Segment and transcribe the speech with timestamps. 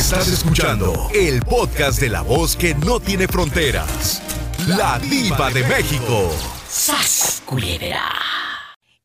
[0.00, 4.22] Estás escuchando el podcast de la voz que no tiene fronteras.
[4.66, 6.34] La diva de México.
[6.66, 8.10] ¡Sas, culebra!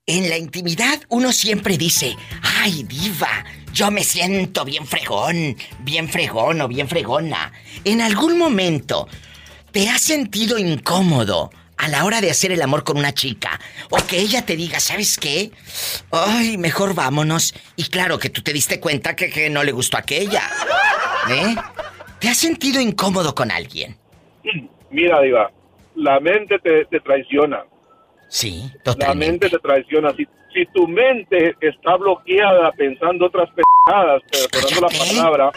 [0.05, 6.61] En la intimidad uno siempre dice, ay diva, yo me siento bien fregón, bien fregón
[6.61, 7.51] o bien fregona.
[7.83, 9.09] En algún momento,
[9.73, 13.59] ¿te has sentido incómodo a la hora de hacer el amor con una chica?
[13.89, 15.51] O que ella te diga, ¿sabes qué?
[16.11, 17.53] Ay, mejor vámonos.
[17.75, 20.43] Y claro que tú te diste cuenta que, que no le gustó aquella.
[21.29, 21.55] ¿Eh?
[22.19, 23.97] ¿Te has sentido incómodo con alguien?
[24.89, 25.51] Mira, Diva,
[25.95, 27.63] la mente te, te traiciona.
[28.29, 29.45] Sí, La totalmente.
[29.45, 30.13] mente te traiciona.
[30.15, 35.51] Si, si tu mente está bloqueada pensando otras pendejadas, perdonando la palabra,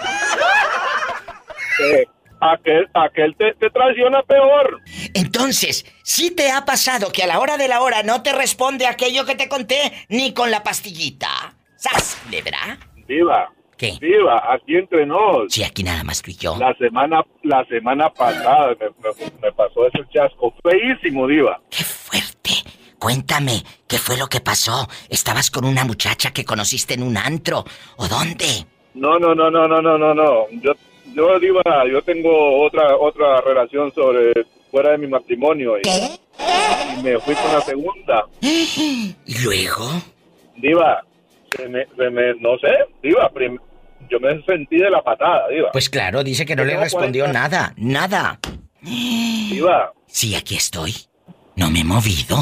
[1.80, 2.04] eh,
[2.40, 4.80] aquel, aquel te, te traiciona peor.
[5.14, 8.86] Entonces, ¿sí te ha pasado que a la hora de la hora no te responde
[8.86, 11.28] aquello que te conté ni con la pastillita?
[11.76, 12.78] ¿Sas, verdad?
[13.06, 13.92] Diva, ¿Qué?
[14.00, 15.52] Diva, aquí entre nos.
[15.52, 16.56] Sí, aquí nada más tú y yo.
[16.58, 21.60] La semana, la semana pasada me, me- me pasó ese chasco feísimo, Diva.
[21.70, 22.50] ¡Qué fuerte!
[22.98, 24.88] Cuéntame, ¿qué fue lo que pasó?
[25.08, 27.64] ¿Estabas con una muchacha que conociste en un antro?
[27.96, 28.66] ¿O dónde?
[28.94, 30.46] No, no, no, no, no, no, no, no.
[30.60, 30.72] Yo,
[31.18, 34.32] yo Diva, yo tengo otra, otra relación sobre
[34.70, 38.24] fuera de mi matrimonio y, y me fui con la segunda.
[38.40, 39.86] ¿Y luego?
[40.56, 41.04] Diva,
[41.56, 42.68] se me, se me- no sé,
[43.02, 43.58] Diva, prim-
[44.10, 45.70] yo me sentí de la patada, Diva.
[45.72, 47.40] Pues claro, dice que no le respondió 40.
[47.48, 48.38] nada, nada.
[48.82, 50.94] Diva, Sí, aquí estoy.
[51.56, 52.36] No me he movido.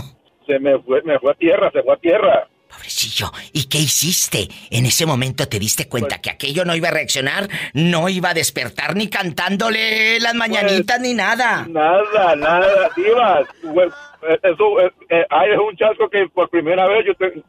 [0.46, 2.48] se me fue, me fue a tierra, se fue a tierra.
[2.76, 4.48] Pobrecillo, ¿y qué hiciste?
[4.70, 8.30] En ese momento te diste cuenta Pues- que aquello no iba a reaccionar, no iba
[8.30, 11.66] a despertar ni cantándole las mañanitas ni nada.
[11.68, 13.40] Nada, nada, Diva.
[13.72, 13.88] pues,
[14.28, 17.42] eh, Eso, eh, eh, es un chasco que por primera vez yo tengo,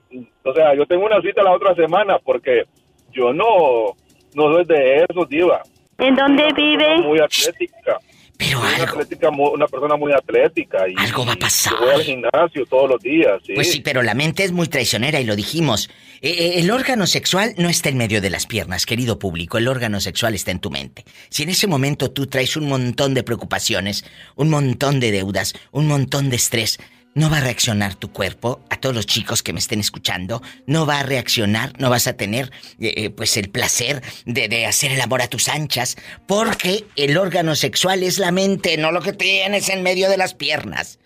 [0.44, 2.64] o sea, yo tengo una cita la otra semana porque
[3.12, 3.96] yo no,
[4.34, 5.62] no soy de eso, Diva.
[5.98, 7.00] ¿En dónde vive?
[7.00, 7.98] Muy atlética.
[8.38, 10.88] Pero Una, algo, atlética, una persona muy atlética.
[10.88, 11.74] Y, Algo va a pasar.
[11.80, 13.54] voy al gimnasio todos los días, sí.
[13.56, 15.90] Pues sí, pero la mente es muy traicionera y lo dijimos.
[16.22, 19.58] Eh, eh, el órgano sexual no está en medio de las piernas, querido público.
[19.58, 21.04] El órgano sexual está en tu mente.
[21.30, 24.06] Si en ese momento tú traes un montón de preocupaciones,
[24.36, 26.80] un montón de deudas, un montón de estrés,
[27.18, 30.86] no va a reaccionar tu cuerpo, a todos los chicos que me estén escuchando, no
[30.86, 34.92] va a reaccionar, no vas a tener eh, eh, pues el placer de, de hacer
[34.92, 39.14] el amor a tus anchas, porque el órgano sexual es la mente, no lo que
[39.14, 41.00] tienes en medio de las piernas.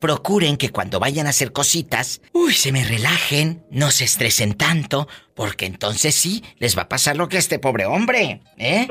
[0.00, 5.06] Procuren que cuando vayan a hacer cositas, uy, se me relajen, no se estresen tanto,
[5.34, 8.88] porque entonces sí, les va a pasar lo que a este pobre hombre, ¿eh?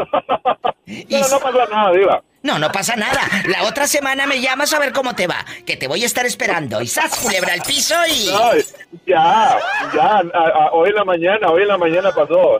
[0.86, 2.24] Y- Pero no pasa nada, Diva.
[2.44, 3.22] no, no pasa nada.
[3.48, 6.28] La otra semana me llamas a ver cómo te va, que te voy a estar
[6.28, 6.80] esperando.
[6.80, 8.26] Y sas, culebra al piso y...
[9.08, 9.58] Ya,
[9.96, 10.22] ya, a-
[10.68, 12.60] a- hoy en la mañana, hoy en la mañana pasó.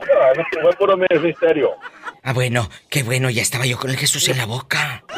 [0.62, 1.70] Fue puro misterio.
[2.24, 5.04] Ah, bueno, qué bueno, ya estaba yo con el Jesús en la boca.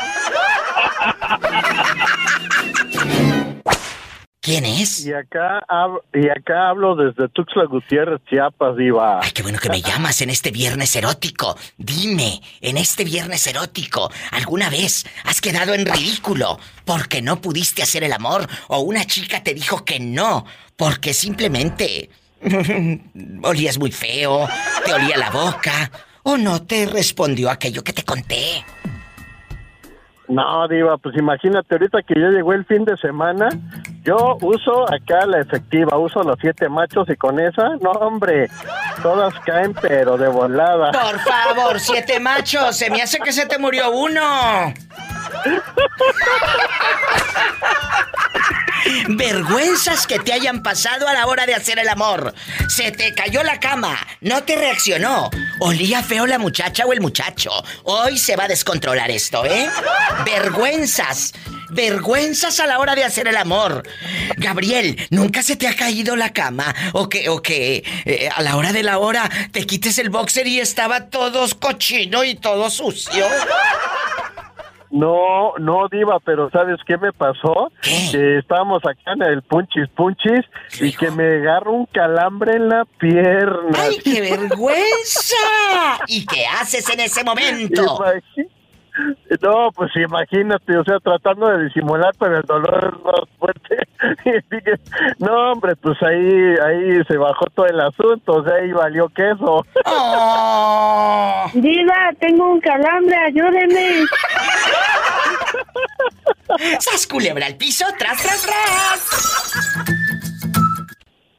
[4.42, 5.06] ¿Quién es?
[5.06, 9.20] Y acá, hab- y acá hablo desde Tuxtla Gutiérrez, Chiapas, Diva.
[9.22, 11.56] Ay, qué bueno que me llamas en este viernes erótico.
[11.78, 18.02] Dime, en este viernes erótico, ¿alguna vez has quedado en ridículo porque no pudiste hacer
[18.02, 20.44] el amor o una chica te dijo que no
[20.76, 22.10] porque simplemente
[23.44, 24.48] olías muy feo,
[24.84, 25.88] te olía la boca
[26.24, 28.64] o no te respondió aquello que te conté?
[30.32, 33.50] No, Diva, pues imagínate, ahorita que ya llegó el fin de semana,
[34.02, 38.48] yo uso acá la efectiva, uso los siete machos y con esa, no, hombre,
[39.02, 40.90] todas caen, pero de volada.
[40.90, 44.72] Por favor, siete machos, se me hace que se te murió uno.
[49.08, 52.34] Vergüenzas que te hayan pasado a la hora de hacer el amor.
[52.68, 55.30] Se te cayó la cama, no te reaccionó.
[55.60, 57.50] Olía feo la muchacha o el muchacho.
[57.84, 59.68] Hoy se va a descontrolar esto, ¿eh?
[60.24, 61.32] Vergüenzas.
[61.70, 63.82] Vergüenzas a la hora de hacer el amor.
[64.36, 66.74] Gabriel, ¿nunca se te ha caído la cama?
[66.92, 70.46] ¿O que, o que eh, a la hora de la hora te quites el boxer
[70.46, 73.26] y estaba todo cochino y todo sucio?
[74.92, 77.72] No, no, Diva, pero ¿sabes qué me pasó?
[77.80, 78.08] ¿Qué?
[78.12, 80.44] Que estábamos acá en el punchis punchis
[80.80, 81.00] y Hijo.
[81.00, 83.78] que me agarro un calambre en la pierna.
[83.78, 85.34] ¡Ay, qué vergüenza!
[86.06, 87.82] ¿Y qué haces en ese momento?
[89.40, 93.76] No, pues imagínate, o sea, tratando de disimular, pero el dolor es más fuerte.
[94.24, 94.74] Y dije,
[95.20, 99.64] no, hombre, pues ahí, ahí se bajó todo el asunto, o sea, ahí valió queso.
[99.84, 101.46] ¡Oh!
[101.54, 104.04] Diva, tengo un calambre, ayúdeme.
[106.80, 107.84] ¡Sas culebra al piso!
[107.98, 109.00] ¡Tras, tras, tras!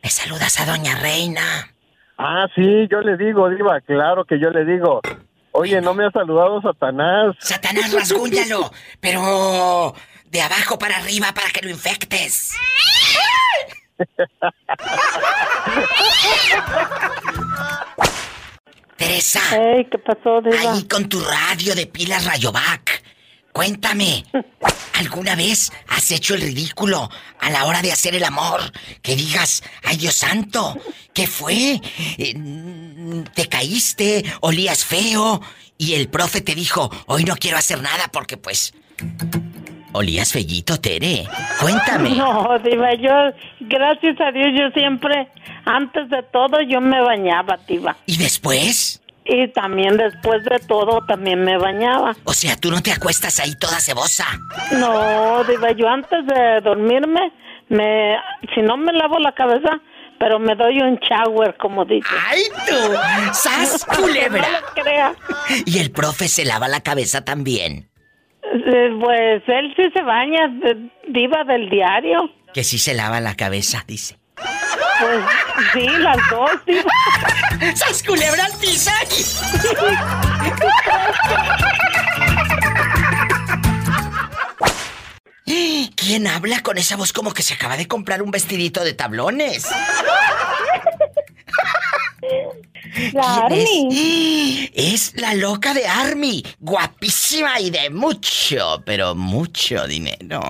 [0.01, 1.71] Me saludas a Doña Reina.
[2.17, 5.01] Ah, sí, yo le digo, Diva, claro que yo le digo.
[5.51, 7.35] Oye, no me ha saludado Satanás.
[7.39, 9.93] Satanás, rasguñalo, pero
[10.25, 12.53] de abajo para arriba para que lo infectes.
[18.97, 19.41] Teresa.
[19.55, 20.73] Ey, ¿qué pasó, Diva?
[20.73, 23.03] Ahí con tu radio de pilas Rayovac.
[23.51, 24.25] Cuéntame,
[24.93, 27.09] ¿alguna vez has hecho el ridículo
[27.39, 28.61] a la hora de hacer el amor?
[29.01, 30.77] Que digas, ay Dios santo,
[31.13, 31.81] ¿qué fue?
[32.17, 34.23] Eh, ¿Te caíste?
[34.41, 35.41] ¿Olías feo?
[35.77, 38.73] Y el profe te dijo, hoy no quiero hacer nada porque pues...
[39.95, 41.25] Olías fellito, Tere.
[41.59, 42.09] Cuéntame.
[42.15, 43.11] No, Diva, yo,
[43.59, 45.27] gracias a Dios, yo siempre,
[45.65, 47.95] antes de todo, yo me bañaba, Diva.
[48.05, 48.92] ¿Y después?
[49.25, 52.15] Y también después de todo, también me bañaba.
[52.25, 54.25] O sea, tú no te acuestas ahí toda cebosa.
[54.73, 57.31] No, Diva, yo antes de dormirme,
[57.69, 58.15] me,
[58.53, 59.79] si no me lavo la cabeza,
[60.19, 62.07] pero me doy un shower, como dice.
[62.27, 63.33] ¡Ay, tú!
[63.33, 64.41] ¡Sas, culebra!
[64.41, 65.13] No lo crea.
[65.65, 67.89] Y el profe se lava la cabeza también.
[68.43, 72.29] Eh, Pues él sí se baña, de- Diva del diario.
[72.53, 74.17] Que sí se lava la cabeza, dice.
[74.35, 75.25] Pues
[75.73, 76.91] sí, las dos, Diva.
[77.75, 79.41] ¡Sas, culebra al!
[86.05, 89.65] ¿Quién habla con esa voz como que se acaba de comprar un vestidito de tablones?
[93.13, 94.71] La ¿Quién es?
[94.75, 100.41] Es la loca de Army, guapísima y de mucho, pero mucho dinero.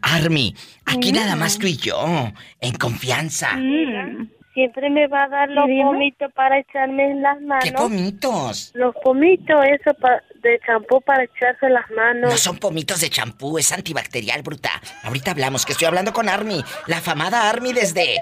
[0.00, 0.54] Army,
[0.86, 3.56] aquí nada más tú y yo, en confianza.
[3.56, 4.28] Mm.
[4.54, 7.64] Siempre me va a dar los pomitos para echarme en las manos.
[7.64, 8.70] ¡Qué pomitos!
[8.74, 12.30] Los pomitos, eso pa- de champú para echarse en las manos.
[12.30, 14.70] No son pomitos de champú, es antibacterial, bruta.
[15.04, 18.20] Ahorita hablamos, que estoy hablando con Army, la famada Army desde...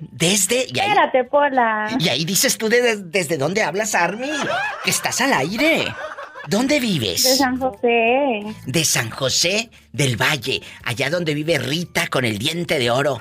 [0.00, 0.66] Desde...
[0.72, 1.96] Y ahí, Espérate, Pola.
[1.98, 4.30] y ahí dices tú de- desde dónde hablas, Army,
[4.84, 5.86] que estás al aire.
[6.48, 7.22] ¿Dónde vives?
[7.24, 8.40] De San José.
[8.66, 13.20] de San José del Valle, allá donde vive Rita con el diente de oro.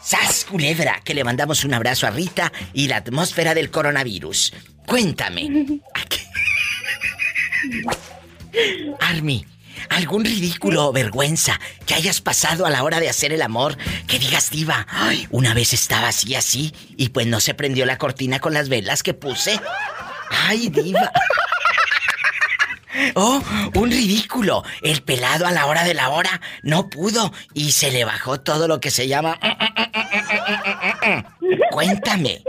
[0.00, 1.00] ¡Sas, culebra!
[1.04, 4.52] Que le mandamos un abrazo a Rita y la atmósfera del coronavirus.
[4.86, 5.80] Cuéntame.
[5.94, 6.20] ¿a qué-
[9.00, 9.44] Army,
[9.88, 13.76] ¿algún ridículo o vergüenza que hayas pasado a la hora de hacer el amor?
[14.06, 17.98] Que digas, diva, "Ay, una vez estaba así, así, y pues no se prendió la
[17.98, 19.60] cortina con las velas que puse.
[20.30, 21.10] ¡Ay, diva!
[23.16, 23.42] Oh,
[23.74, 24.62] un ridículo.
[24.80, 28.68] El pelado a la hora de la hora no pudo y se le bajó todo
[28.68, 29.38] lo que se llama...
[31.70, 32.42] Cuéntame,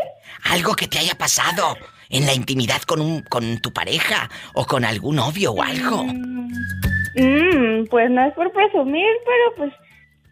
[0.44, 1.76] algo que te haya pasado
[2.10, 6.06] en la intimidad con, un, con tu pareja o con algún novio o algo.
[7.16, 9.74] Mm, pues no es por presumir, pero pues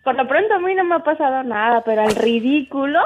[0.03, 2.99] por lo pronto a mí no me ha pasado nada, pero al ridículo,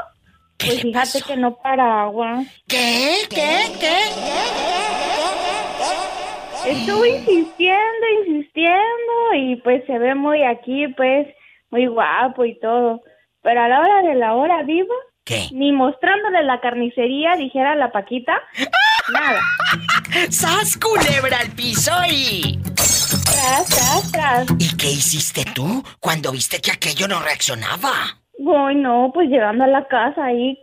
[0.57, 2.41] ¿Qué pues fíjate que no para agua.
[2.67, 3.17] ¿Qué?
[3.29, 3.65] ¿Qué?
[3.79, 3.97] ¿Qué?
[6.71, 11.27] Estuve insistiendo, insistiendo y pues se ve muy aquí, pues
[11.69, 13.01] muy guapo y todo.
[13.41, 15.47] Pero a la hora de la hora, viva, ¿Qué?
[15.51, 18.41] ni mostrándole la carnicería, dijera la Paquita,
[19.11, 19.41] nada.
[20.29, 22.59] ¡Sas culebra al piso y...
[22.75, 24.47] Tras, tras, tras.
[24.59, 27.91] ¿Y qué hiciste tú cuando viste que aquello no reaccionaba?
[28.39, 30.57] Ay, no, pues llegando a la casa ahí.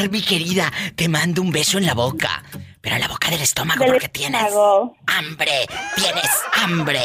[0.00, 2.42] Arby querida, te mando un beso en la boca.
[2.82, 4.96] Pero la boca del estómago Del porque tienes estómago.
[5.06, 5.52] hambre.
[5.96, 6.30] Tienes
[6.62, 7.00] hambre.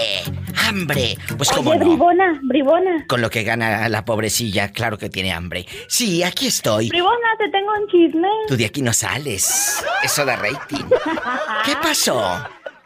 [0.67, 1.17] Hambre.
[1.37, 1.79] Pues como no.
[1.85, 3.05] bribona, bribona.
[3.07, 5.65] Con lo que gana la pobrecilla, claro que tiene hambre.
[5.89, 6.87] Sí, aquí estoy.
[6.89, 8.27] Bribona, te tengo un chisme.
[8.47, 9.83] Tú de aquí no sales.
[10.01, 10.85] Eso da rating.
[11.65, 12.23] ¿Qué pasó?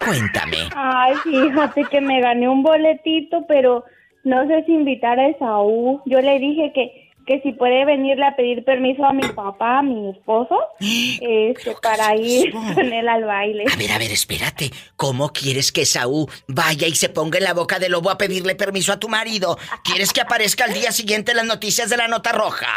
[0.04, 0.70] Cuéntame.
[0.76, 3.86] Ay, fíjate que me gané un boletito, pero
[4.24, 6.02] no sé si invitar a Esaú.
[6.08, 6.99] Yo le dije que,
[7.30, 12.16] que si puede venirle a pedir permiso a mi papá, a mi esposo, este, para
[12.16, 13.66] ir con él al baile.
[13.72, 14.72] A ver, a ver, espérate.
[14.96, 18.56] ¿Cómo quieres que Saúl vaya y se ponga en la boca del lobo a pedirle
[18.56, 19.60] permiso a tu marido?
[19.84, 22.68] ¿Quieres que aparezca al día siguiente en las noticias de la nota roja?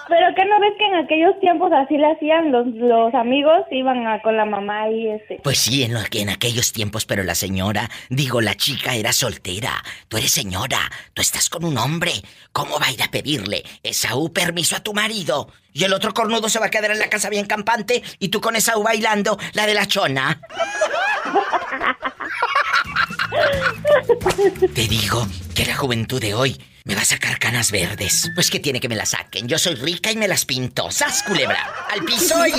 [0.08, 4.06] Pero que no ves que en aquellos tiempos así le hacían los, los amigos, iban
[4.06, 5.40] a- con la mamá y este.
[5.42, 9.72] Pues sí, en, lo- en aquellos tiempos, pero la señora, digo, la chica era soltera.
[10.08, 10.78] Tú eres señora,
[11.14, 12.12] tú estás con un hombre.
[12.52, 15.48] ¿Cómo va a ir a pedirle, Esaú, permiso a tu marido?
[15.72, 18.40] Y el otro cornudo se va a quedar en la casa bien campante y tú
[18.40, 20.40] con Esaú bailando la de la chona.
[24.74, 28.32] Te digo que la juventud de hoy me va a sacar canas verdes.
[28.34, 29.46] Pues que tiene que me las saquen.
[29.46, 30.90] Yo soy rica y me las pinto.
[30.90, 31.72] ¡Sas, culebra!
[31.88, 32.50] ¡Al piso y...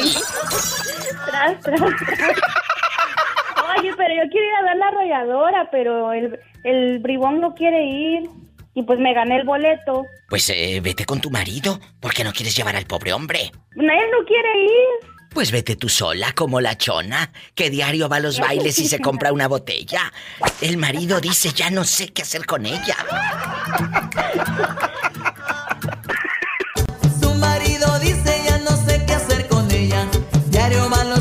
[1.26, 2.38] Tras, tras, tras.
[3.78, 7.84] Oye, pero yo quiero ir a ver la arrolladora, pero el, el bribón no quiere
[7.84, 8.30] ir.
[8.74, 10.06] Y pues me gané el boleto.
[10.30, 13.52] Pues eh, vete con tu marido, porque no quieres llevar al pobre hombre.
[13.76, 15.11] Él no quiere ir.
[15.34, 19.00] Pues vete tú sola, como la chona, que diario va a los bailes y se
[19.00, 20.12] compra una botella.
[20.60, 22.98] El marido dice, ya no sé qué hacer con ella.
[27.22, 30.06] Su marido dice, ya no sé qué hacer con ella.
[30.50, 31.21] Diario va a los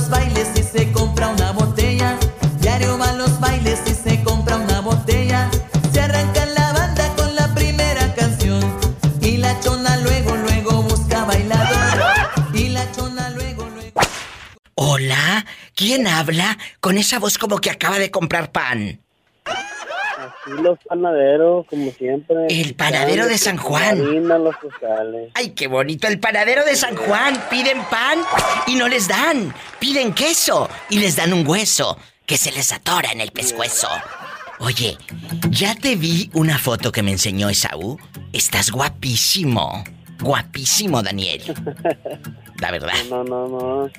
[14.83, 15.45] Hola,
[15.75, 18.99] ¿quién habla con esa voz como que acaba de comprar pan?
[19.45, 22.47] Aquí los panaderos, como siempre.
[22.49, 24.01] El panadero de San Juan.
[24.01, 24.55] Harina, los.
[25.35, 27.39] Ay, qué bonito, el panadero de San Juan.
[27.51, 28.21] Piden pan
[28.67, 29.55] y no les dan.
[29.81, 33.89] Piden queso y les dan un hueso que se les atora en el pescuezo.
[34.61, 34.97] Oye,
[35.51, 37.99] ya te vi una foto que me enseñó Esaú.
[38.33, 39.85] Estás guapísimo.
[40.21, 41.43] Guapísimo, Daniel.
[42.61, 42.93] La verdad.
[43.09, 43.91] No, no, no.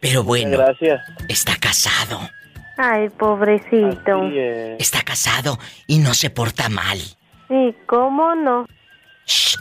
[0.00, 1.00] Pero bueno, Gracias.
[1.28, 2.20] está casado.
[2.78, 4.22] Ay, pobrecito.
[4.22, 4.80] Así es.
[4.80, 6.98] Está casado y no se porta mal.
[7.48, 8.66] ¿Y cómo no?
[9.26, 9.56] Shh.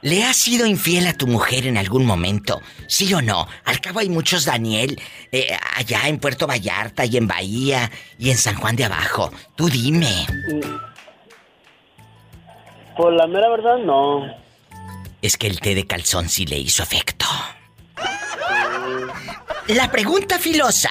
[0.00, 2.60] ¿Le has sido infiel a tu mujer en algún momento?
[2.86, 3.48] ¿Sí o no?
[3.64, 5.00] Al cabo hay muchos Daniel
[5.32, 9.32] eh, allá en Puerto Vallarta y en Bahía y en San Juan de Abajo.
[9.56, 10.24] Tú dime.
[12.98, 14.26] Por la mera verdad, no.
[15.22, 17.26] Es que el té de calzón sí le hizo efecto.
[19.68, 20.90] La pregunta filosa.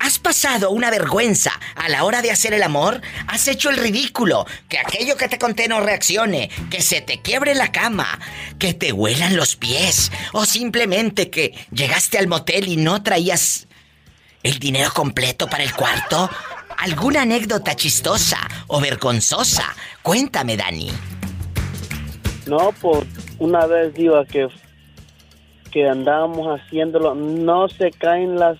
[0.00, 3.00] ¿Has pasado una vergüenza a la hora de hacer el amor?
[3.28, 4.44] ¿Has hecho el ridículo?
[4.68, 8.18] Que aquello que te conté no reaccione, que se te quiebre la cama,
[8.58, 13.68] que te huelan los pies, o simplemente que llegaste al motel y no traías
[14.42, 16.28] el dinero completo para el cuarto.
[16.78, 19.72] ¿Alguna anécdota chistosa o vergonzosa?
[20.02, 20.90] Cuéntame, Dani.
[22.46, 23.04] No, pues
[23.38, 24.48] una vez digo que,
[25.70, 28.58] que andábamos haciéndolo, no se caen las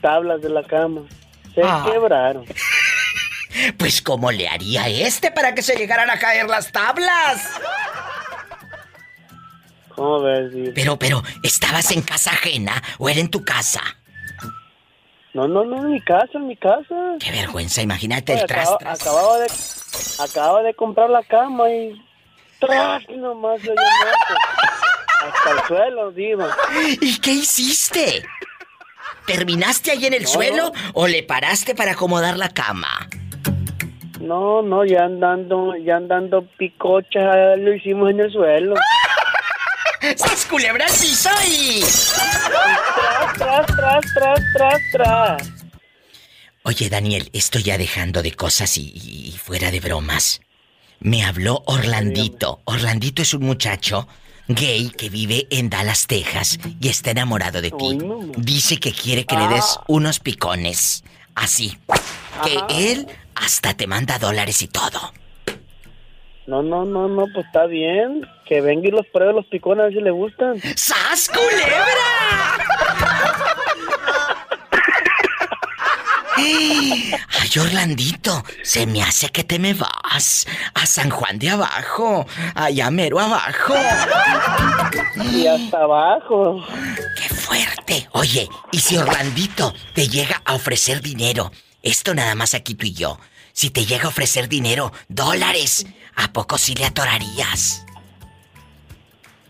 [0.00, 1.02] tablas de la cama.
[1.54, 1.84] Se Ah.
[1.90, 2.44] quebraron.
[3.76, 7.50] Pues ¿cómo le haría este para que se llegaran a caer las tablas?
[9.94, 10.52] ¿Cómo ves?
[10.52, 10.72] Diva?
[10.74, 13.82] Pero, pero, ¿estabas en casa ajena o era en tu casa?
[15.34, 16.94] No, no, no, en mi casa, en mi casa.
[17.20, 19.00] Qué vergüenza, imagínate el tras, tras.
[19.02, 19.46] acababa, de,
[20.18, 21.92] acababa de comprar la cama y
[22.66, 24.34] tras nomás dio muerto.
[25.26, 26.56] Hasta el suelo, diva.
[27.00, 28.24] ¿Y qué hiciste?
[29.26, 30.28] ¿Terminaste ahí en el No.
[30.28, 33.08] suelo o le paraste para acomodar la cama?
[34.20, 38.74] No, no, ya andando, ya andando picocha, lo hicimos en el suelo.
[40.16, 41.80] ¡Sas culebra al piso y...
[41.80, 45.48] Tras, tras, tras, tras, tras, tras.
[46.64, 50.40] Oye, Daniel, estoy ya dejando de cosas y, y fuera de bromas.
[51.02, 52.60] Me habló Orlandito.
[52.64, 54.06] Orlandito es un muchacho
[54.46, 57.98] gay que vive en Dallas, Texas y está enamorado de ti.
[58.36, 61.02] Dice que quiere que le des unos picones.
[61.34, 61.76] Así.
[62.44, 65.12] Que él hasta te manda dólares y todo.
[66.46, 68.22] No, no, no, no, pues está bien.
[68.46, 70.60] Que venga y los pruebe los picones a ver si le gustan.
[70.76, 72.58] ¡Sas culebra!
[76.36, 82.90] Ay, Orlandito, se me hace que te me vas a San Juan de abajo, allá
[82.90, 83.74] mero abajo.
[85.30, 86.64] Y hasta abajo.
[87.16, 88.08] ¡Qué fuerte!
[88.12, 91.52] Oye, ¿y si Orlandito te llega a ofrecer dinero?
[91.82, 93.18] Esto nada más aquí tú y yo.
[93.52, 95.86] Si te llega a ofrecer dinero, dólares,
[96.16, 97.84] ¿a poco sí le atorarías?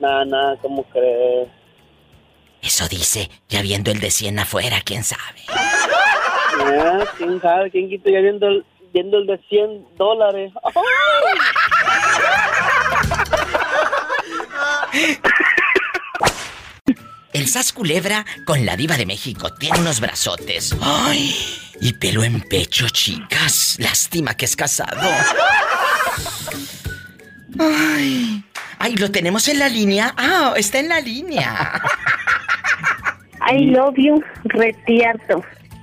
[0.01, 1.49] Nada, nada, ¿cómo crees?
[2.61, 5.43] Eso dice, ya viendo el de 100 afuera, quién sabe.
[7.17, 7.71] ¿Quién sabe?
[7.71, 10.53] ¿Quién quita ya viendo el, viendo el de 100 dólares?
[17.33, 20.77] El Sas Culebra con la diva de México tiene unos brazotes.
[20.81, 21.35] ¡Ay!
[21.81, 23.77] Y pelo en pecho, chicas.
[23.81, 25.01] Lástima que es casado.
[27.59, 28.45] ¡Ay!
[28.79, 30.15] ¡Ay, lo tenemos en la línea!
[30.17, 30.55] ¡Ah!
[30.57, 31.83] Está en la línea.
[33.51, 35.43] I love you, retierto.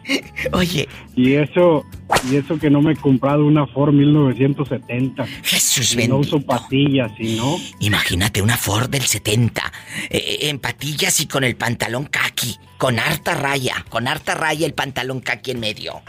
[0.53, 1.85] Oye, Y eso,
[2.31, 5.25] y eso que no me he comprado una Ford 1970.
[5.43, 6.53] Jesús Y no uso bendito.
[6.53, 7.57] patillas, ¿sí no?
[7.79, 9.61] Imagínate una Ford del 70,
[10.09, 14.73] eh, en patillas y con el pantalón kaki, con harta raya, con harta raya el
[14.73, 16.01] pantalón kaki en medio.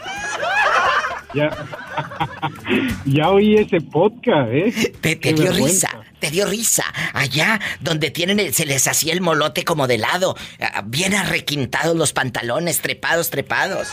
[1.33, 1.49] Ya,
[3.05, 4.91] ya oí ese podcast, ¿eh?
[4.99, 5.87] Te, te dio vergüenza.
[5.87, 6.85] risa, te dio risa.
[7.13, 11.97] Allá donde tienen el- se les hacía el molote como de lado, ah, bien arrequintados
[11.97, 13.89] los pantalones, trepados, trepados.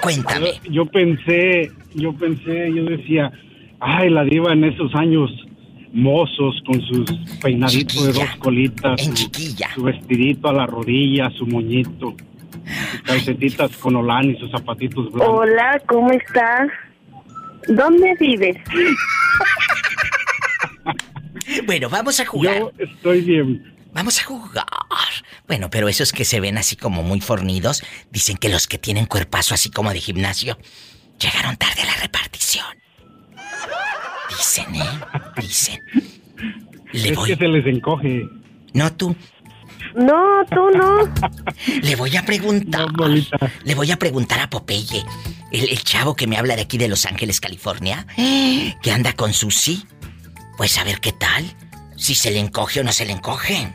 [0.00, 0.52] Cuéntame.
[0.64, 3.30] Yo, yo pensé, yo pensé, yo decía,
[3.80, 5.30] ay, la diva en esos años
[5.92, 7.10] mozos con sus
[7.42, 9.68] peinaditos de dos colitas, En su, chiquilla.
[9.74, 12.14] su vestidito a la rodilla, su moñito,
[12.92, 15.40] sus calcetitas con olán y sus zapatitos blancos.
[15.40, 16.68] Hola, ¿cómo estás?
[17.68, 18.56] ¿Dónde vives?
[21.66, 22.58] Bueno, vamos a jugar.
[22.58, 23.74] Yo estoy bien.
[23.92, 24.66] Vamos a jugar.
[25.48, 29.06] Bueno, pero esos que se ven así como muy fornidos, dicen que los que tienen
[29.06, 30.58] cuerpazo así como de gimnasio,
[31.18, 32.66] llegaron tarde a la repartición.
[34.28, 35.00] Dicen, ¿eh?
[35.40, 35.80] Dicen.
[36.92, 37.30] Le es voy...
[37.30, 38.28] que se les encoge.
[38.72, 39.16] No tú.
[39.96, 41.12] No, tú no.
[41.82, 42.92] Le voy a preguntar.
[42.92, 43.08] No.
[43.64, 45.04] Le voy a preguntar a Popeye,
[45.50, 49.32] el, el chavo que me habla de aquí de Los Ángeles, California, que anda con
[49.32, 49.84] Susi.
[50.60, 51.56] Pues a ver qué tal.
[51.96, 53.72] Si se le encoge o no se le encoge.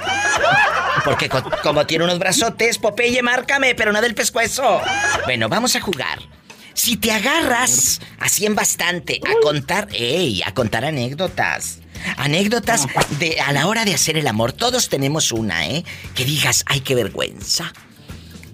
[1.04, 4.80] Porque co- como tiene unos brazotes, Popeye, márcame, pero no del pescuezo.
[5.26, 6.20] Bueno, vamos a jugar.
[6.76, 11.80] Si te agarras así en bastante a contar, ey, a contar anécdotas.
[12.18, 12.86] Anécdotas
[13.18, 14.54] de a la hora de hacer el amor.
[14.54, 15.84] Todos tenemos una, ¿eh?
[16.14, 17.74] Que digas, ay, qué vergüenza.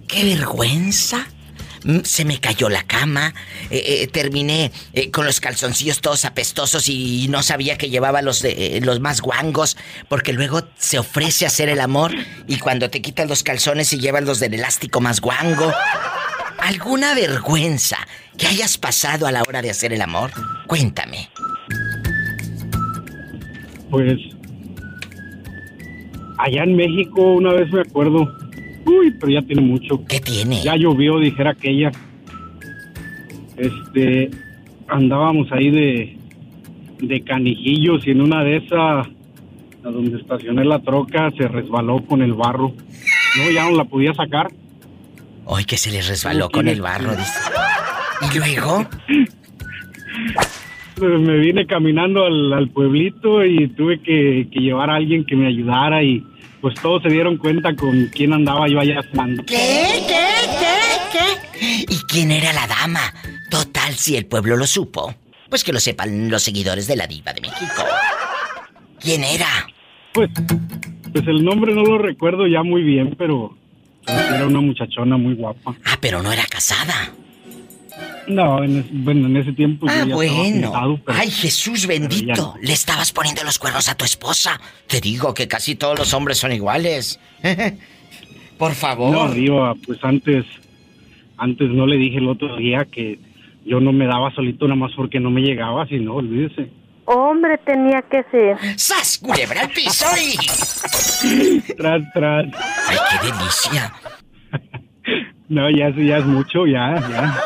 [0.08, 1.28] ¡Qué vergüenza!
[1.84, 3.34] Mm, Se me cayó la cama,
[3.70, 8.44] eh, eh, terminé eh, con los calzoncillos todos apestosos y no sabía que llevaba los,
[8.82, 12.12] los más guangos, porque luego se ofrece hacer el amor
[12.48, 15.72] y cuando te quitas los calzones y llevas los del elástico más guango.
[16.60, 17.98] ¿Alguna vergüenza
[18.38, 20.32] que hayas pasado a la hora de hacer el amor?
[20.68, 21.30] Cuéntame.
[23.90, 24.14] Pues
[26.38, 28.32] allá en México una vez me acuerdo,
[28.86, 30.04] uy, pero ya tiene mucho.
[30.08, 30.62] ¿Qué tiene?
[30.62, 31.92] Ya llovió, dijera aquella.
[33.58, 34.32] Este,
[34.88, 36.18] andábamos ahí de,
[37.00, 39.08] de canijillos y en una de esas,
[39.84, 42.74] a donde estacioné la troca, se resbaló con el barro.
[43.38, 44.52] No, ya no la podía sacar.
[45.46, 47.40] Hoy que se les resbaló con el barro, dice.
[48.34, 48.88] ¿Y luego?
[51.02, 55.48] Me vine caminando al, al pueblito y tuve que, que llevar a alguien que me
[55.48, 56.24] ayudara y
[56.62, 59.44] pues todos se dieron cuenta con quién andaba yo allá cenando.
[59.46, 60.04] ¿Qué?
[60.08, 60.28] ¿Qué?
[60.60, 61.20] ¿Qué?
[61.60, 61.86] ¿Qué?
[61.90, 63.14] ¿Y quién era la dama?
[63.50, 65.14] Total, si el pueblo lo supo,
[65.50, 67.84] pues que lo sepan los seguidores de la diva de México.
[69.00, 69.68] ¿Quién era?
[70.14, 70.30] Pues,
[71.12, 73.58] pues el nombre no lo recuerdo ya muy bien, pero
[74.08, 75.76] era una muchachona muy guapa.
[75.86, 77.12] Ah, pero no era casada.
[78.28, 81.00] No, en es- bueno, en ese tiempo Ah, yo ya bueno.
[81.06, 82.34] pero- Ay, Jesús ya bendito.
[82.36, 82.56] no.
[82.62, 84.60] Le estabas poniendo los cuernos a tu esposa.
[84.88, 87.20] Te digo que casi todos los hombres son iguales.
[88.58, 89.12] Por favor.
[89.12, 90.46] No, Diva, pues antes,
[91.38, 93.20] antes no le dije el otro día que
[93.66, 96.70] yo no me daba solito nada más porque no me llegaba, sino olvídese.
[97.06, 98.58] Hombre, tenía que ser.
[98.80, 100.38] ¡Sas, culebra al piso y...
[101.78, 102.46] Tras, tras.
[102.88, 103.94] ¡Ay, qué delicia!
[105.50, 107.38] No, ya, ya es mucho, ya, ya.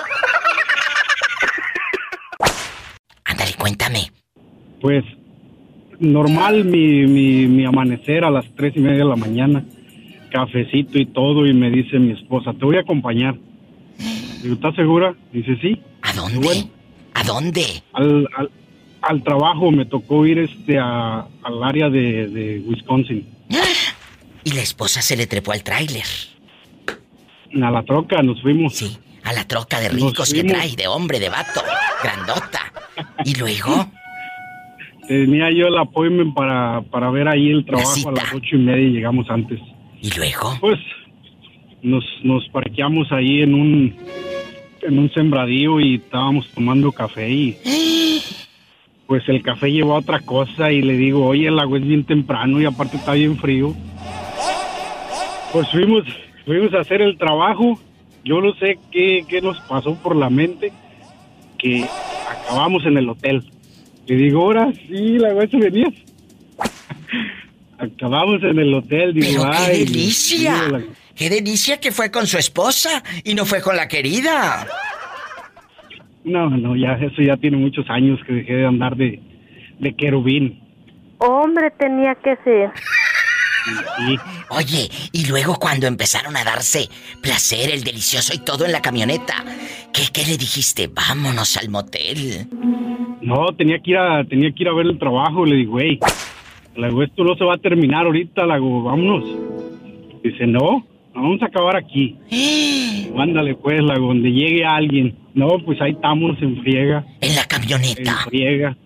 [3.57, 4.11] Cuéntame.
[4.81, 5.03] Pues
[5.99, 9.63] normal mi, mi, mi amanecer a las tres y media de la mañana,
[10.31, 13.35] cafecito y todo, y me dice mi esposa, te voy a acompañar.
[14.41, 15.15] Digo, ¿estás segura?
[15.31, 15.81] Dice, sí.
[16.01, 16.67] ¿A dónde?
[17.13, 17.65] ¿A dónde?
[17.93, 18.51] Al, al,
[19.01, 23.27] al trabajo me tocó ir este a, al área de, de Wisconsin.
[24.47, 26.03] Y la esposa se le trepó al tráiler.
[27.63, 28.75] A la troca nos fuimos.
[28.75, 28.95] Sí,
[29.25, 31.61] a la troca de ricos que trae, de hombre, de vato,
[32.01, 32.71] grandota.
[33.25, 33.89] Y luego,
[35.07, 38.87] Tenía yo el appointment para, para ver ahí el trabajo a las ocho y media
[38.87, 39.59] y llegamos antes.
[40.01, 40.57] ¿y luego?
[40.59, 40.79] Pues
[41.81, 43.95] nos, nos parqueamos ahí en un
[44.81, 47.57] en un sembradío y estábamos tomando café y
[49.07, 52.03] pues el café llevó a otra cosa y le digo, oye, el agua es bien
[52.03, 53.73] temprano y aparte está bien frío.
[55.51, 56.03] Pues fuimos,
[56.45, 57.79] fuimos a hacer el trabajo.
[58.25, 60.73] Yo no sé qué, qué nos pasó por la mente
[61.59, 61.85] que
[62.29, 63.43] acabamos en el hotel.
[64.07, 65.87] Le digo, ahora sí, la agua se venía.
[67.77, 70.67] acabamos en el hotel, digo, ¡Pero qué ay, delicia!
[70.69, 70.83] la-
[71.15, 74.67] ¡Qué delicia que fue con su esposa y no fue con la querida!
[76.25, 79.21] No, no, ya eso ya tiene muchos años que dejé de andar de,
[79.79, 80.59] de querubín.
[81.19, 82.71] Hombre, tenía que ser.
[83.97, 84.17] Sí,
[84.49, 86.87] Oye, y luego cuando empezaron a darse
[87.21, 89.33] placer, el delicioso y todo en la camioneta,
[89.93, 90.87] ¿qué, qué le dijiste?
[90.87, 92.47] Vámonos al motel.
[93.21, 95.45] no, tenía que ir a, tenía que ir a ver el trabajo.
[95.45, 95.99] Le digo, güey,
[97.03, 99.23] esto no se va a terminar ahorita, digo, vámonos.
[100.23, 102.15] Dice, no, vamos a acabar aquí.
[103.17, 105.15] Ándale, pues, la donde llegue alguien.
[105.33, 108.15] No, pues ahí estamos en friega, En la en camioneta.
[108.25, 108.77] friega,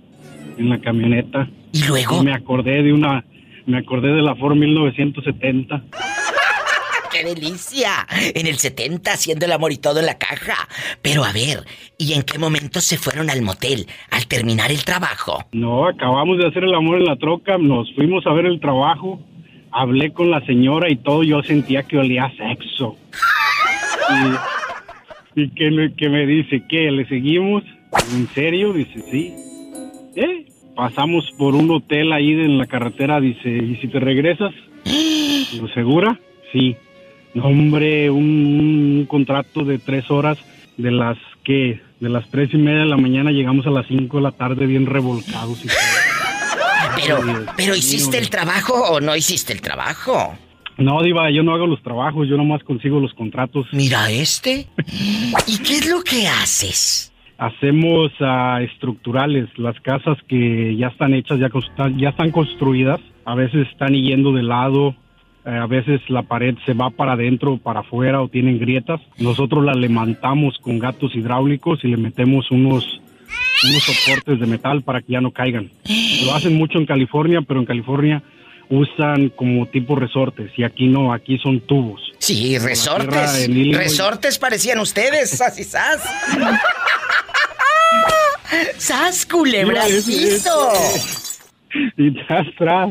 [0.57, 1.49] en la camioneta.
[1.71, 3.23] Y luego, Y me acordé de una,
[3.69, 5.83] me acordé de la Ford 1970.
[7.11, 8.07] ¡qué delicia!
[8.35, 10.67] En el 70 haciendo el amor y todo en la caja.
[11.01, 11.63] Pero a ver,
[11.97, 13.87] ¿y en qué momento se fueron al motel?
[14.11, 15.45] ¿Al terminar el trabajo?
[15.51, 19.19] No, acabamos de hacer el amor en la troca, nos fuimos a ver el trabajo,
[19.71, 22.95] hablé con la señora y todo, yo sentía que olía a sexo.
[25.35, 26.91] Y, y que, me, que me dice, ¿qué?
[26.91, 27.63] ¿Le seguimos?
[28.13, 28.73] ¿En serio?
[28.73, 29.33] Dice, sí.
[30.15, 30.48] ¿Eh?
[30.79, 34.53] Pasamos por un hotel ahí en la carretera, dice, ¿y si te regresas?
[35.59, 36.17] ¿Lo segura?
[36.53, 36.77] Sí.
[37.33, 40.37] No, hombre, un, un contrato de tres horas
[40.77, 44.17] de las que de las tres y media de la mañana llegamos a las cinco
[44.17, 45.67] de la tarde bien revolcados y.
[46.95, 47.19] Pero,
[47.57, 47.75] pero.
[47.75, 50.37] ¿hiciste el trabajo o no hiciste el trabajo?
[50.77, 53.67] No, Diva, yo no hago los trabajos, yo nomás consigo los contratos.
[53.73, 54.67] Mira este.
[55.47, 57.11] ¿Y qué es lo que haces?
[57.39, 61.49] Hacemos ah, estructurales, las casas que ya están hechas, ya,
[61.97, 64.93] ya están construidas, a veces están yendo de lado,
[65.45, 68.99] eh, a veces la pared se va para adentro o para afuera o tienen grietas.
[69.17, 73.01] Nosotros la levantamos con gatos hidráulicos y le metemos unos,
[73.63, 75.71] unos soportes de metal para que ya no caigan.
[76.25, 78.21] Lo hacen mucho en California, pero en California
[78.69, 82.01] usan como tipo resortes y aquí no, aquí son tubos.
[82.19, 83.47] Sí, resortes.
[83.75, 85.63] Resortes parecían ustedes, así
[88.49, 88.67] sas.
[88.77, 90.71] ¡Sas, culebra al Iba a decir piso!
[91.97, 92.89] y tras, tras.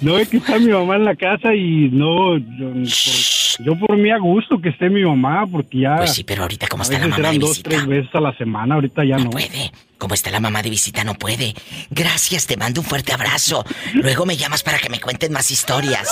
[0.00, 3.96] No es que está mi mamá en la casa y no, yo por, yo por
[3.96, 6.84] mí a gusto que esté mi mamá porque ya Pues sí, pero ahorita cómo a
[6.84, 7.70] está la mamá de eran dos, visita.
[7.70, 9.30] tres veces a la semana, ahorita ya no.
[9.30, 9.70] puede.
[9.98, 11.54] Como está la mamá de visita, no puede.
[11.90, 13.64] Gracias, te mando un fuerte abrazo.
[13.94, 16.08] Luego me llamas para que me cuenten más historias.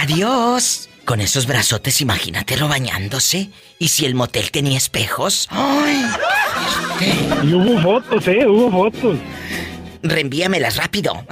[0.00, 0.88] Adiós.
[1.04, 3.50] Con esos brazotes, imagínatelo bañándose.
[3.78, 5.48] ¿Y si el motel tenía espejos?
[5.50, 6.02] ¡Ay!
[7.42, 9.18] Y hubo fotos, eh, hubo fotos.
[10.02, 11.24] Reenvíamelas rápido.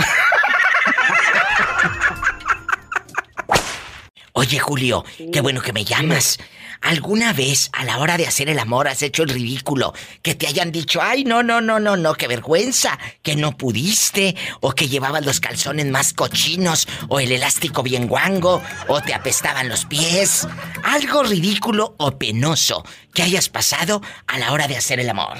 [4.34, 6.38] Oye, Julio, qué bueno que me llamas.
[6.80, 9.92] ¿Alguna vez a la hora de hacer el amor has hecho el ridículo?
[10.22, 14.34] Que te hayan dicho, ay, no, no, no, no, no, qué vergüenza, que no pudiste,
[14.60, 19.68] o que llevabas los calzones más cochinos, o el elástico bien guango, o te apestaban
[19.68, 20.48] los pies.
[20.82, 25.38] Algo ridículo o penoso que hayas pasado a la hora de hacer el amor.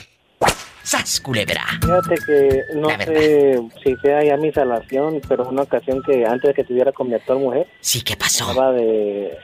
[0.85, 1.65] ¡Sas, culebra!
[1.81, 6.55] Fíjate que no sé si sea ya mi salación, pero una ocasión que antes de
[6.55, 8.51] que estuviera con mi actual mujer, Sí, ¿qué pasó?
[8.51, 9.37] estaba de,